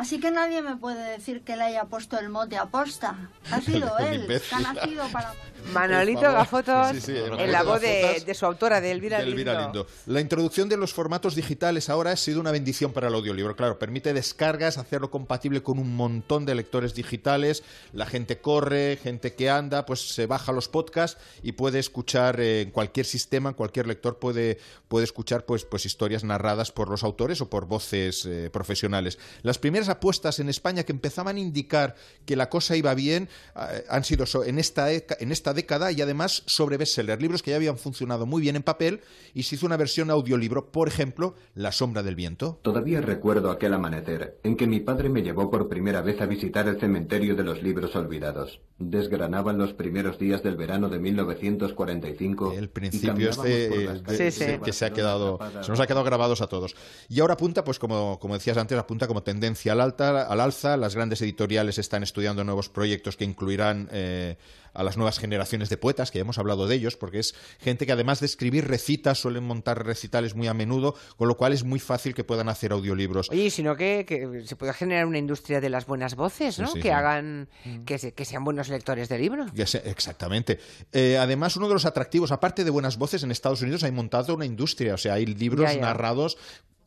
[0.01, 3.29] Así que nadie me puede decir que le haya puesto el mote aposta.
[3.51, 5.35] Ha sido él, que ha nacido para...
[5.75, 6.23] Manolito.
[6.23, 9.81] Gafotos, Sí, sí, en la voz de, su autora, de Elvira, de Elvira Lindo.
[9.81, 9.87] Lindo.
[10.07, 13.55] La introducción de los formatos digitales ahora ha sido una bendición para el audiolibro.
[13.55, 17.63] Claro, permite descargas, hacerlo compatible con un montón de lectores digitales.
[17.93, 22.63] La gente corre, gente que anda, pues se baja los podcasts y puede escuchar eh,
[22.63, 24.57] en cualquier sistema, en cualquier lector puede,
[24.89, 29.19] puede escuchar pues, pues historias narradas por los autores o por voces eh, profesionales.
[29.43, 33.85] Las primeras apuestas en España que empezaban a indicar que la cosa iba bien eh,
[33.88, 37.79] han sido en esta, en esta década y además sobre bestseller, libros que ya habían
[37.79, 39.00] funcionado muy bien en papel
[39.35, 42.59] y se hizo una versión audiolibro, por ejemplo, La sombra del viento.
[42.62, 46.68] Todavía recuerdo aquel amanecer en que mi padre me llevó por primera vez a visitar
[46.68, 48.61] el cementerio de los libros olvidados.
[48.79, 52.53] Desgranaban los primeros días del verano de 1945.
[52.53, 54.59] El principio este eh, Sí, sí.
[54.64, 56.74] que se ha quedado se nos ha quedado grabados a todos
[57.09, 60.77] y ahora apunta pues como, como decías antes apunta como tendencia al alta al alza
[60.77, 64.37] las grandes editoriales están estudiando nuevos proyectos que incluirán eh,
[64.73, 67.87] a las nuevas generaciones de poetas, que ya hemos hablado de ellos, porque es gente
[67.87, 71.65] que además de escribir recitas, suelen montar recitales muy a menudo, con lo cual es
[71.65, 73.31] muy fácil que puedan hacer audiolibros.
[73.31, 76.69] Oye, y sino que, que se puede generar una industria de las buenas voces, ¿no?
[76.69, 76.89] sí, que sí.
[76.91, 77.49] hagan,
[77.85, 79.51] que, se- que sean buenos lectores de libros.
[79.57, 80.61] Exactamente.
[80.93, 84.35] Eh, además, uno de los atractivos, aparte de buenas voces, en Estados Unidos hay montado
[84.37, 84.95] una industria.
[84.95, 85.81] O sea, hay libros Ya, ya.
[85.81, 86.39] narrados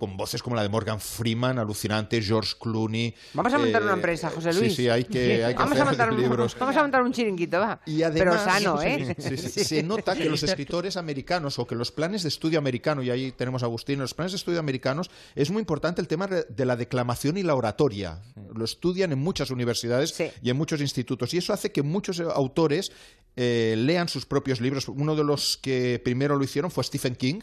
[0.04, 3.16] con voces como la de Morgan Freeman, alucinante, George Clooney.
[3.34, 4.76] Vamos a montar Eh, una empresa, José Sí, Luis.
[4.76, 6.58] sí, hay que, hay que vamos, a hacer montar un, libros.
[6.60, 7.80] vamos a montar un chiringuito, va.
[7.86, 9.16] Y además, Pero sano, ¿eh?
[9.18, 13.02] Sí, sí, Se nota que los escritores americanos o que los planes de estudio americano,
[13.02, 16.28] y ahí tenemos a Agustín, los planes de estudio americanos es muy importante el tema
[16.28, 18.22] de la declamación y la oratoria.
[18.54, 21.34] Lo estudian en muchas universidades y en muchos institutos.
[21.34, 22.92] Y eso hace que muchos eh, autores
[23.38, 24.90] eh, lean sus propios libros.
[24.90, 27.40] Uno de los que primero lo hicieron fue Stephen King.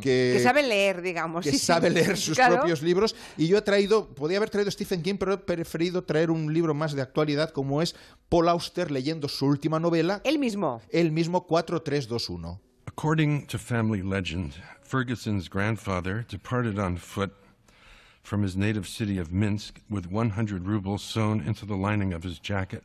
[0.00, 1.44] Que, Que sabe leer, digamos.
[1.44, 1.66] que sí, sí.
[1.66, 2.56] sabe leer sus Claro.
[2.56, 3.14] propios libros.
[3.36, 6.72] Y yo he traído, podía haber traído Stephen King, pero he preferido traer un libro
[6.72, 7.94] más de actualidad como es
[8.30, 10.20] Paul Auster leyendo su última novela.
[10.24, 10.80] Él mismo.
[10.90, 12.58] Él mismo 4321.
[12.86, 17.32] According to family legend, Ferguson's grandfather departed on foot
[18.22, 22.38] from his native city of Minsk with 100 rubles sewn into the lining of his
[22.40, 22.82] jacket.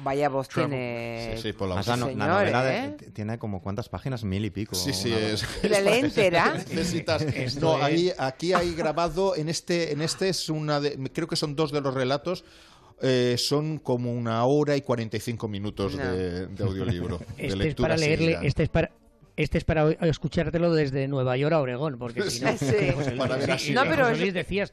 [0.00, 1.32] Vaya voz tiene.
[1.36, 2.96] Sí, sí, Además, la, no- la señor, novela ¿eh?
[3.12, 4.76] tiene como cuántas páginas, mil y pico.
[4.76, 5.42] Sí, sí, es.
[5.44, 5.66] cosa.
[5.66, 6.54] ¿Y la lee entera?
[6.70, 7.26] Necesitas.
[7.60, 11.56] No, ahí, aquí hay grabado, en este, en este es una de, creo que son
[11.56, 12.44] dos de los relatos.
[13.02, 16.04] eh, son como una hora y 45 minutos No.
[16.12, 17.18] de, de audiolibro.
[17.36, 18.40] de Este es para leerle, seguida.
[18.44, 18.90] este es para
[19.36, 22.66] este es para o- escuchártelo desde Nueva York a Oregón, porque si no, Sí.
[22.94, 24.72] José Luis, Para ver sí, No, pero José Luis decías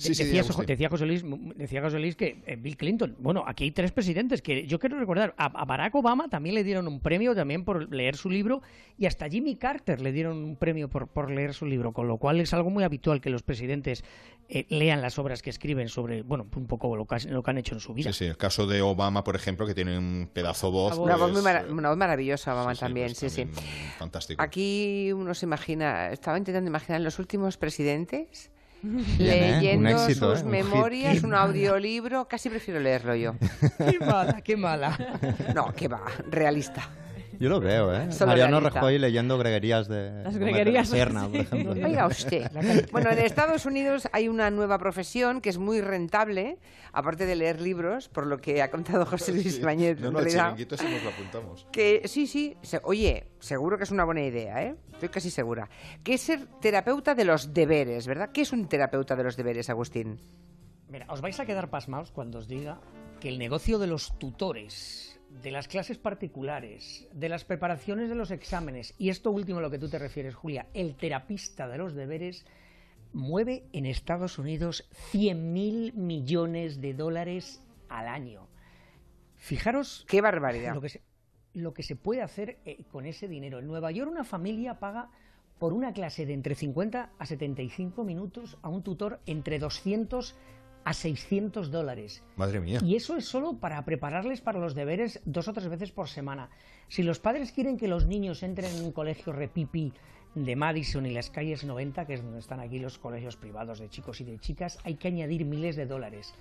[0.00, 0.24] Sí, sí,
[0.66, 1.22] decía, José Luis,
[1.56, 4.98] decía José Luis que eh, Bill Clinton, bueno, aquí hay tres presidentes que yo quiero
[4.98, 8.62] recordar, a, a Barack Obama también le dieron un premio también por leer su libro
[8.98, 12.16] y hasta Jimmy Carter le dieron un premio por, por leer su libro, con lo
[12.16, 14.04] cual es algo muy habitual que los presidentes
[14.48, 17.58] eh, lean las obras que escriben sobre, bueno, un poco lo que, lo que han
[17.58, 18.12] hecho en su vida.
[18.12, 20.98] Sí, sí, el caso de Obama, por ejemplo, que tiene un pedazo voz.
[20.98, 23.46] Una voz, muy pues, mara- una voz maravillosa, mamá, sí, sí, también, pues sí, sí.
[23.98, 24.42] Fantástico.
[24.42, 28.50] Aquí uno se imagina, estaba intentando imaginar los últimos presidentes
[28.82, 29.52] Bien, ¿eh?
[29.56, 30.42] Leyendo éxito, sus ¿eh?
[30.42, 30.50] Hit.
[30.50, 33.34] memorias, Qué un audiolibro, casi prefiero leerlo yo.
[33.78, 34.96] Qué mala, qué mala.
[35.54, 36.88] No, que va, realista.
[37.40, 38.12] Yo lo veo, ¿eh?
[38.12, 38.80] Solo Mariano realista.
[38.80, 40.88] Rajoy leyendo greguerías de Las de greguerías.
[40.88, 41.72] Serna, por ejemplo.
[41.72, 42.50] Oiga usted.
[42.92, 46.58] Bueno, en Estados Unidos hay una nueva profesión que es muy rentable,
[46.92, 49.62] aparte de leer libros, por lo que ha contado José Luis Sí.
[49.62, 50.44] No, en no, el realidad.
[50.50, 51.66] chiringuito sí nos lo apuntamos.
[51.72, 52.56] Que sí, sí.
[52.62, 54.76] se- oye, seguro que es una buena idea, ¿eh?
[54.92, 55.68] Estoy casi segura.
[56.04, 58.30] Que es ser terapeuta de los deberes, ¿verdad?
[58.34, 60.20] ¿Qué es un terapeuta de los deberes, Agustín?
[60.90, 62.80] Mira, os vais a quedar pasmados cuando os diga
[63.18, 68.30] que el negocio de los tutores, de las clases particulares, de las preparaciones de los
[68.30, 71.94] exámenes, y esto último a lo que tú te refieres, Julia, el terapista de los
[71.94, 72.44] deberes,
[73.12, 78.48] mueve en Estados Unidos 100.000 millones de dólares al año.
[79.36, 80.74] Fijaros ¡Qué barbaridad!
[80.74, 81.02] lo que se,
[81.54, 83.58] lo que se puede hacer eh, con ese dinero.
[83.58, 85.10] En Nueva York una familia paga
[85.58, 90.34] por una clase de entre 50 a 75 minutos a un tutor entre 200
[90.84, 92.22] a 600 dólares.
[92.36, 92.80] Madre mía.
[92.82, 96.50] Y eso es solo para prepararles para los deberes dos o tres veces por semana.
[96.88, 99.92] Si los padres quieren que los niños entren en un colegio repipi
[100.34, 103.88] de Madison y las calles 90, que es donde están aquí los colegios privados de
[103.88, 106.34] chicos y de chicas, hay que añadir miles de dólares.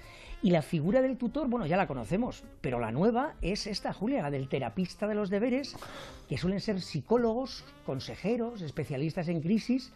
[0.43, 4.21] Y la figura del tutor, bueno, ya la conocemos, pero la nueva es esta, Julia,
[4.21, 5.75] la del terapista de los deberes,
[6.27, 9.91] que suelen ser psicólogos, consejeros, especialistas en crisis,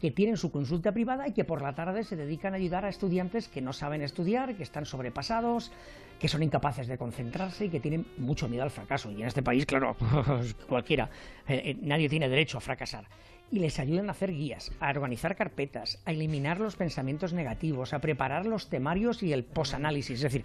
[0.00, 2.88] que tienen su consulta privada y que por la tarde se dedican a ayudar a
[2.88, 5.72] estudiantes que no saben estudiar, que están sobrepasados,
[6.18, 9.10] que son incapaces de concentrarse y que tienen mucho miedo al fracaso.
[9.10, 9.96] Y en este país, claro,
[10.68, 11.10] cualquiera,
[11.46, 13.06] eh, eh, nadie tiene derecho a fracasar
[13.50, 18.00] y les ayudan a hacer guías, a organizar carpetas, a eliminar los pensamientos negativos, a
[18.00, 20.16] preparar los temarios y el posanálisis.
[20.16, 20.44] Es decir,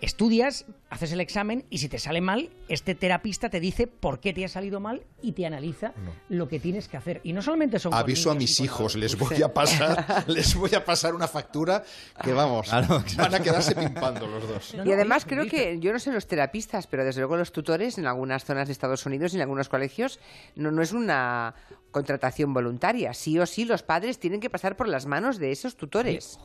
[0.00, 4.32] estudias, haces el examen y si te sale mal, este terapista te dice por qué
[4.32, 5.92] te ha salido mal y te analiza
[6.28, 7.20] lo que tienes que hacer.
[7.24, 10.84] Y no solamente son aviso a mis hijos, les voy a pasar, les voy a
[10.84, 11.82] pasar una factura
[12.22, 14.76] que vamos, van a quedarse pimpando los dos.
[14.84, 18.06] y además creo que yo no sé los terapistas, pero desde luego los tutores en
[18.06, 20.20] algunas zonas de Estados Unidos y en algunos colegios
[20.54, 21.54] no, no es una
[21.90, 23.14] contratación voluntaria.
[23.14, 26.38] Sí o sí, los padres tienen que pasar por las manos de esos tutores.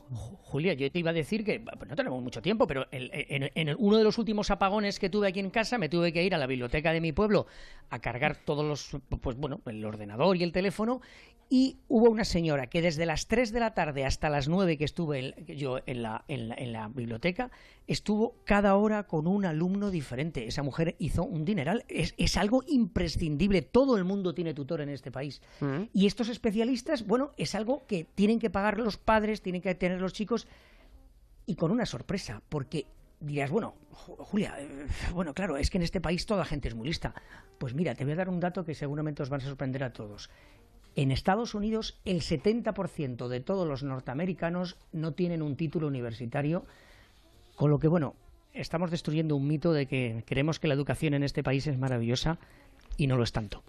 [0.44, 3.98] Julia, yo te iba a decir que pues no tenemos mucho tiempo, pero en, uno
[3.98, 6.48] de los últimos apagones que tuve aquí en casa me tuve que ir a la
[6.48, 7.48] biblioteca de mi pueblo
[7.90, 11.02] a cargar todos los, pues bueno, el ordenador y el teléfono
[11.54, 14.86] y hubo una señora que desde las 3 de la tarde hasta las 9 que
[14.86, 17.52] estuve yo en la, en la, biblioteca,
[17.88, 20.48] estuvo cada hora con un alumno diferente.
[20.48, 21.84] Esa mujer hizo un dineral.
[21.88, 23.62] Es, es algo imprescindible.
[23.62, 25.42] Todo el mundo tiene tutor en este país.
[25.60, 25.84] Mm.
[25.94, 30.00] Y estos especialistas, bueno, es algo que tienen que pagar los padres, tienen que tener
[30.00, 30.48] los chicos.
[31.46, 32.86] Y con una sorpresa, porque
[33.20, 36.76] dirás, bueno, Julia, eh, bueno, claro, es que en este país toda la gente es
[36.76, 37.14] muy lista.
[37.58, 39.94] Pues mira, te voy a dar un dato que seguramente os va a sorprender a
[39.94, 40.30] todos.
[40.96, 46.66] En Estados Unidos, el 70% de todos los norteamericanos no tienen un título universitario,
[47.62, 48.16] con lo que, bueno,
[48.54, 52.40] estamos destruyendo un mito de que creemos que la educación en este país es maravillosa
[52.98, 53.62] y no lo es tanto.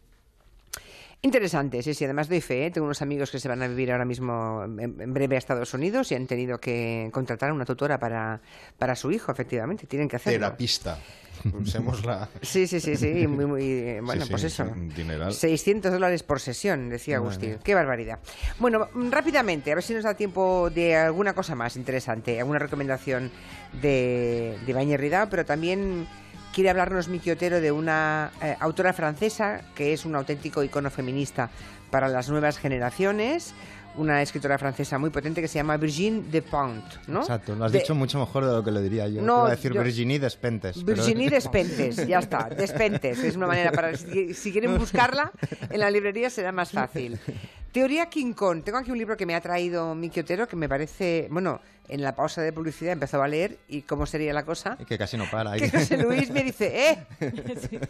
[1.25, 2.05] Interesante, sí, sí.
[2.05, 2.67] Además doy fe.
[2.67, 2.71] ¿eh?
[2.73, 6.11] Tengo unos amigos que se van a vivir ahora mismo en, breve a Estados Unidos
[6.11, 8.41] y han tenido que contratar a una tutora para,
[8.77, 9.87] para su hijo, efectivamente.
[9.87, 10.41] Tienen que hacerlo.
[10.41, 10.99] Terapista.
[11.61, 12.29] Usemos la...
[12.43, 13.29] Sí, sí, sí, sí.
[13.29, 14.67] Muy, muy, bueno, pues eso.
[15.31, 17.59] 600 dólares por sesión, decía Agustín.
[17.63, 18.19] Qué barbaridad.
[18.59, 23.31] Bueno, rápidamente, a ver si nos da tiempo de alguna cosa más interesante, alguna recomendación
[23.81, 26.07] de, de Bañer pero también
[26.53, 31.51] quiere hablarnos Miki Otero de una eh, autora francesa que es un auténtico icono feminista
[31.91, 33.55] para las nuevas generaciones,
[33.97, 37.21] una escritora francesa muy potente que se llama Virginie Despentes, ¿no?
[37.21, 39.21] Exacto, lo has dicho mucho mejor de lo que lo diría yo.
[39.21, 40.83] No, Iba a decir Virginie Despentes.
[40.85, 43.97] Virginie Despentes, ya está, Despentes, es una manera para...
[43.97, 45.33] si quieren buscarla
[45.69, 47.19] en la librería será más fácil.
[47.73, 48.63] Teoría King Kong.
[48.63, 51.59] Tengo aquí un libro que me ha traído Miki Otero que me parece, bueno,
[51.89, 54.77] en la pausa de publicidad empezó a leer y cómo sería la cosa.
[54.77, 55.53] que casi no para.
[55.57, 57.07] Que José Luis me dice, eh,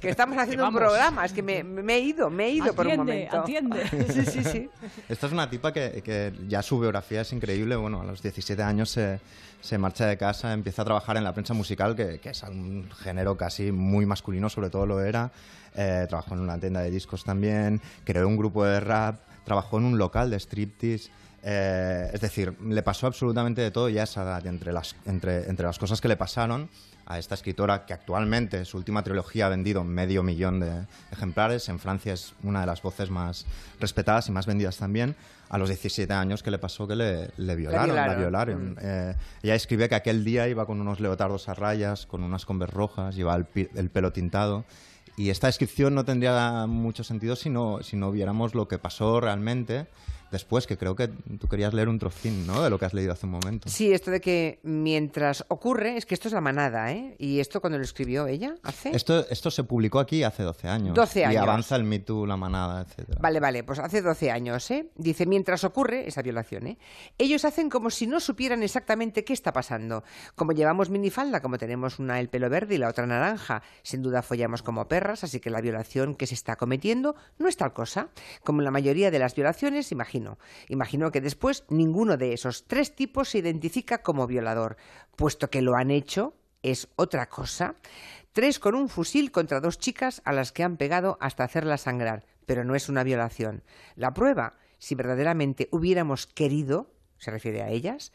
[0.00, 1.24] que estamos haciendo un programa.
[1.24, 1.60] Es que me,
[1.94, 3.40] he ido, me he ido por un momento.
[3.40, 3.88] Atiende.
[4.12, 4.70] sí, sí, sí.
[5.08, 7.76] Esta es una tipa que, ya su biografía es increíble.
[7.76, 9.20] Bueno, a los 17 años se,
[9.62, 13.36] se marcha de casa, empieza a trabajar en la prensa musical, que, es un género
[13.38, 15.32] casi muy masculino, sobre todo lo era.
[15.74, 19.84] Eh, trabajó en una tienda de discos también, creó un grupo de rap trabajó en
[19.84, 21.10] un local de striptease.
[21.42, 24.46] Eh, es decir, le pasó absolutamente de todo ya esa edad.
[24.46, 26.68] Entre las, entre, entre las cosas que le pasaron
[27.06, 31.78] a esta escritora, que actualmente su última trilogía ha vendido medio millón de ejemplares, en
[31.78, 33.46] Francia es una de las voces más
[33.80, 35.16] respetadas y más vendidas también,
[35.48, 37.94] a los 17 años que le pasó que le, violaron.
[37.94, 38.72] La violaron.
[38.72, 38.76] Mm.
[38.80, 42.74] Eh, ella escribe que aquel día iba con unos leotardos a rayas, con unas converse
[42.74, 44.64] rojas, llevaba el pelo tintado
[45.16, 49.20] y esta descripción no tendría mucho sentido si no, si no viéramos lo que pasó
[49.20, 49.86] realmente
[50.32, 52.62] después, que creo que tú querías leer un trocín, ¿no?
[52.62, 53.68] De lo que has leído hace un momento.
[53.68, 57.14] Sí, esto de que mientras ocurre, es que esto es la manada, ¿eh?
[57.18, 58.90] Y esto cuando lo escribió ella, hace...
[58.96, 60.94] Esto, esto se publicó aquí hace 12 años.
[60.94, 61.34] 12 años.
[61.34, 63.18] Y avanza el Me Too, la manada, etcétera.
[63.20, 64.88] Vale, vale, pues hace 12 años, ¿eh?
[64.96, 66.78] Dice, mientras ocurre esa violación, ¿eh?
[67.18, 70.02] Ellos hacen como si no supieran exactamente qué está pasando.
[70.34, 74.22] Como llevamos minifalda, como tenemos una el pelo verde y la otra naranja, sin duda
[74.22, 78.08] follamos como perras, así que la violación que se está cometiendo no es tal cosa.
[78.42, 79.92] Como la mayoría de las violaciones,
[80.68, 84.76] imagino que después ninguno de esos tres tipos se identifica como violador,
[85.16, 87.74] puesto que lo han hecho es otra cosa.
[88.32, 92.24] Tres con un fusil contra dos chicas a las que han pegado hasta hacerlas sangrar,
[92.46, 93.62] pero no es una violación.
[93.94, 98.12] La prueba, si verdaderamente hubiéramos querido, se refiere a ellas,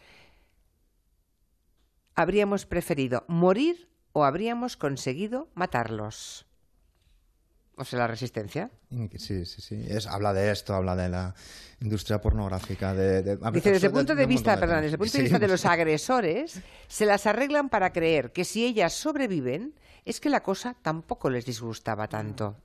[2.16, 6.47] habríamos preferido morir o habríamos conseguido matarlos.
[7.80, 8.72] O sea, la resistencia.
[9.18, 9.86] Sí, sí, sí.
[9.88, 11.36] Es, habla de esto, habla de la
[11.80, 12.94] industria pornográfica.
[12.96, 15.24] De, de- Dice, desde el punto de, vista, montón perdón, desde el punto de Sí,
[15.24, 15.68] vista de los sí.
[15.68, 19.76] agresores, se las arreglan para creer que si ellas sobreviven,
[20.06, 22.56] es que la cosa tampoco les disgustaba tanto.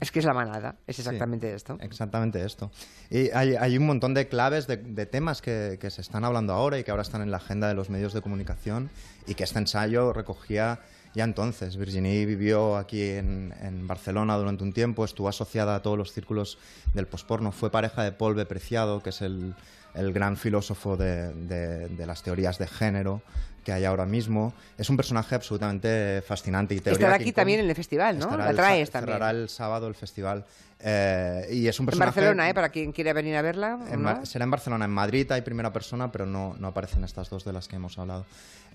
[0.00, 1.76] Es que es la manada, es Sí, exactamente esto.
[1.80, 2.70] Exactamente esto.
[3.10, 6.52] Y hay, hay un montón de claves de, de temas que, que se están hablando
[6.54, 8.88] ahora y que ahora están en la agenda de los medios de comunicación
[9.26, 10.80] y que este ensayo recogía
[11.14, 11.76] ya entonces.
[11.76, 16.58] Virginie vivió aquí en, en Barcelona durante un tiempo, estuvo asociada a todos los círculos
[16.92, 18.44] del posporno, fue pareja de Paul B.
[18.46, 19.54] Preciado, que es el,
[19.94, 23.22] el gran filósofo de, de- de las teorías de género
[23.64, 24.52] que hay ahora mismo.
[24.76, 26.74] Es un personaje absolutamente fascinante.
[26.74, 28.36] Y teoría Estará aquí también en el festival, ¿no?
[28.36, 29.16] La traes también.
[29.16, 30.44] Cerrará el sábado el festival.
[30.86, 32.20] Eh, y es un En personaje...
[32.20, 32.52] Barcelona, ¿eh?
[32.52, 33.76] Para quien quiera venir a verla.
[33.76, 34.26] ¿o En no?
[34.26, 37.54] Será en Barcelona, en Madrid hay primera persona, pero no, no aparecen estas dos de
[37.54, 38.26] las que hemos hablado.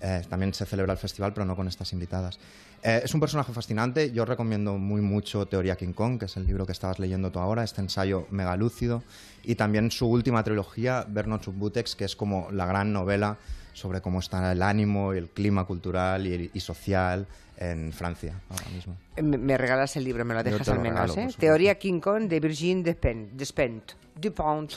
[0.02, 2.40] Eh, también se celebra el festival, pero no con estas invitadas.
[2.82, 4.10] Eh, es un personaje fascinante.
[4.10, 7.38] Yo recomiendo muy mucho Teoría King Kong, que es el libro que estabas leyendo tú
[7.38, 9.04] ahora, este ensayo megalúcido.
[9.44, 13.36] Y también su última trilogía, Bernard Butex, que es como la gran novela
[13.72, 17.28] sobre cómo está el ánimo y el clima cultural y, y social
[17.60, 18.96] en Francia ahora mismo.
[19.22, 21.34] Me, me regalas el libro, me lo dejas al menos, regalo, ¿eh?
[21.38, 23.36] Teoría King Kong de Virgin Despentes.
[23.36, 23.92] Despent.
[24.20, 24.70] Dupont.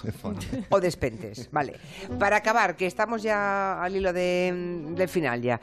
[0.69, 1.49] o Despentes.
[1.51, 1.73] Vale.
[2.19, 5.59] Para acabar, que estamos ya al hilo de- del final ya.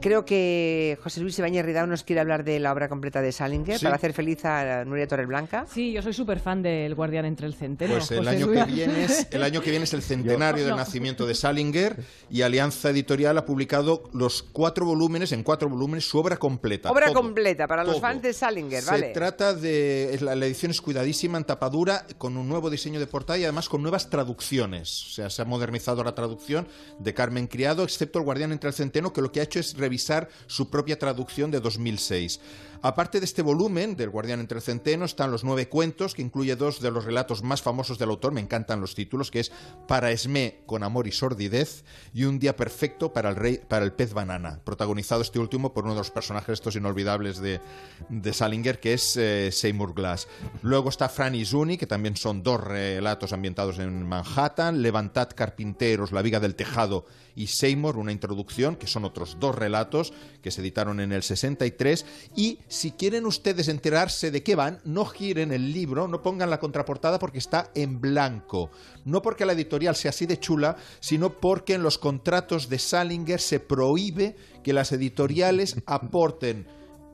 [0.00, 3.78] Creo que José Luis Ibáñez Ridao nos quiere hablar de la obra completa de Salinger
[3.78, 3.84] Sí.
[3.84, 5.66] para hacer feliz a Nuria Torreblanca.
[5.72, 7.94] Sí, yo soy súper fan del Guardián entre el Centeno.
[7.94, 8.64] Pues el José año, Luis.
[8.64, 10.76] que viene es, el año que viene es el centenario del No.
[10.76, 11.96] nacimiento de Salinger
[12.30, 16.90] y Alianza Editorial ha publicado los cuatro volúmenes, en cuatro volúmenes, su obra completa.
[16.90, 17.16] Obra todo.
[17.22, 18.02] completa para los todo.
[18.02, 19.08] fans de Salinger, Se ¿vale?
[19.12, 20.16] trata de.
[20.20, 23.68] La, la edición es cuidadísima en tapadura, con un nuevo diseño de portada y además
[23.68, 25.06] con nuevas traducciones.
[25.06, 26.68] O sea, se ha modernizado la traducción
[27.00, 29.74] de Carmen Criado, excepto El Guardián entre el Centeno, que lo que ha hecho es
[29.78, 32.40] revisar su propia traducción de 2006.
[32.80, 36.54] Aparte de este volumen del Guardián entre el Centeno, están los nueve cuentos, que incluye
[36.54, 39.50] dos de los relatos más famosos del autor, me encantan los títulos, que es
[39.88, 43.92] Para Esmé con amor y sordidez y Un día perfecto para el rey, para el
[43.92, 47.60] pez banana, protagonizado este último por uno de los personajes estos inolvidables de,
[48.08, 50.28] de Salinger, que es eh, Seymour Glass.
[50.62, 56.22] Luego está Franny Zuni, que también son dos relatos ambientados en Manhattan, Levantad Carpinteros, La
[56.22, 57.06] viga del tejado
[57.38, 60.12] y Seymour, una introducción, que son otros dos relatos
[60.42, 62.04] que se editaron en el 63.
[62.34, 66.60] Y si quieren ustedes enterarse de qué van, no giren el libro, no pongan la
[66.60, 68.70] contraportada porque está en blanco.
[69.04, 73.40] No porque la editorial sea así de chula, sino porque en los contratos de Salinger
[73.40, 76.66] se prohíbe que las editoriales aporten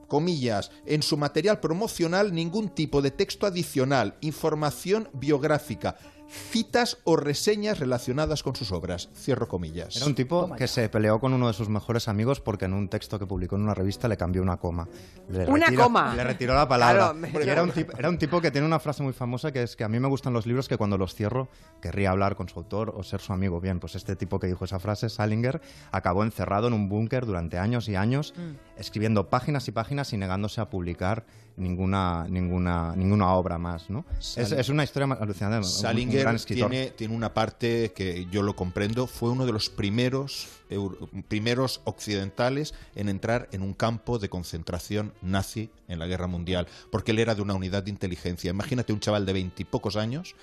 [0.09, 5.97] comillas, en su material promocional ningún tipo de texto adicional, información biográfica,
[6.35, 9.09] citas o reseñas relacionadas con sus obras.
[9.17, 9.97] Cierro comillas.
[9.97, 12.89] Era un tipo que se peleó con uno de sus mejores amigos porque en un
[12.89, 14.89] texto que publicó en una revista le cambió una coma.
[15.31, 16.15] Le Una retiró- coma.
[16.15, 17.13] Le retiró la palabra.
[17.13, 19.63] Claro, Porque era, un tipo, era un tipo que tiene una frase muy famosa que
[19.63, 21.49] es que a mí me gustan los libros que cuando los cierro
[21.81, 23.61] querría hablar con su autor o ser su amigo.
[23.61, 25.61] Bien, pues este tipo que dijo esa frase, Salinger,
[25.93, 28.81] acabó encerrado en un búnker durante años y años, Mm.
[28.81, 31.25] escribiendo páginas y páginas y negándose a publicar
[31.57, 33.89] ninguna, ninguna, ninguna obra más.
[33.91, 34.05] ¿no?
[34.19, 35.59] Es, es una historia alucinante.
[35.59, 36.71] un Salinger gran escritor.
[36.71, 41.81] tiene, tiene una parte que yo lo comprendo, fue uno de los primeros, euro- primeros
[41.85, 47.19] occidentales en entrar en un campo de concentración nazi en la guerra mundial, porque él
[47.19, 48.51] era de una unidad de inteligencia.
[48.51, 50.35] Imagínate un chaval de veintipocos años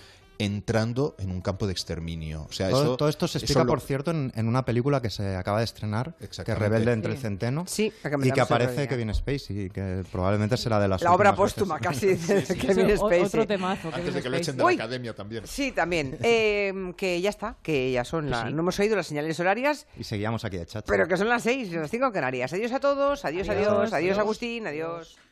[0.45, 2.45] entrando en un campo de exterminio.
[2.49, 5.01] O sea, todo, eso, todo esto se explica, lo- por cierto, en, en una película
[5.01, 6.37] que se acaba de estrenar, que es.
[6.57, 7.17] Rebelde entre el.
[7.19, 7.91] Centeno, Sí,
[8.23, 8.87] y que aparece.
[8.87, 12.19] Kevin Spacey, que probablemente será de las La obra póstuma veces.
[12.19, 13.21] casi de Sí, Kevin Spacey.
[13.23, 14.77] otro temazo, Antes Kevin de que lo echen de Uy.
[14.77, 15.47] la academia también.
[15.47, 16.17] Sí, también.
[16.23, 18.47] Eh, que ya está, que ya son las...
[18.47, 18.53] Sí.
[18.53, 20.85] No hemos oído las señales horarias, Y seguíamos aquí de chat.
[20.87, 22.51] pero que son las seis, las cinco en Canarias.
[22.53, 23.93] Adiós a todos, adiós, adiós, Adiós.
[23.93, 25.17] adiós, Agustín, adiós.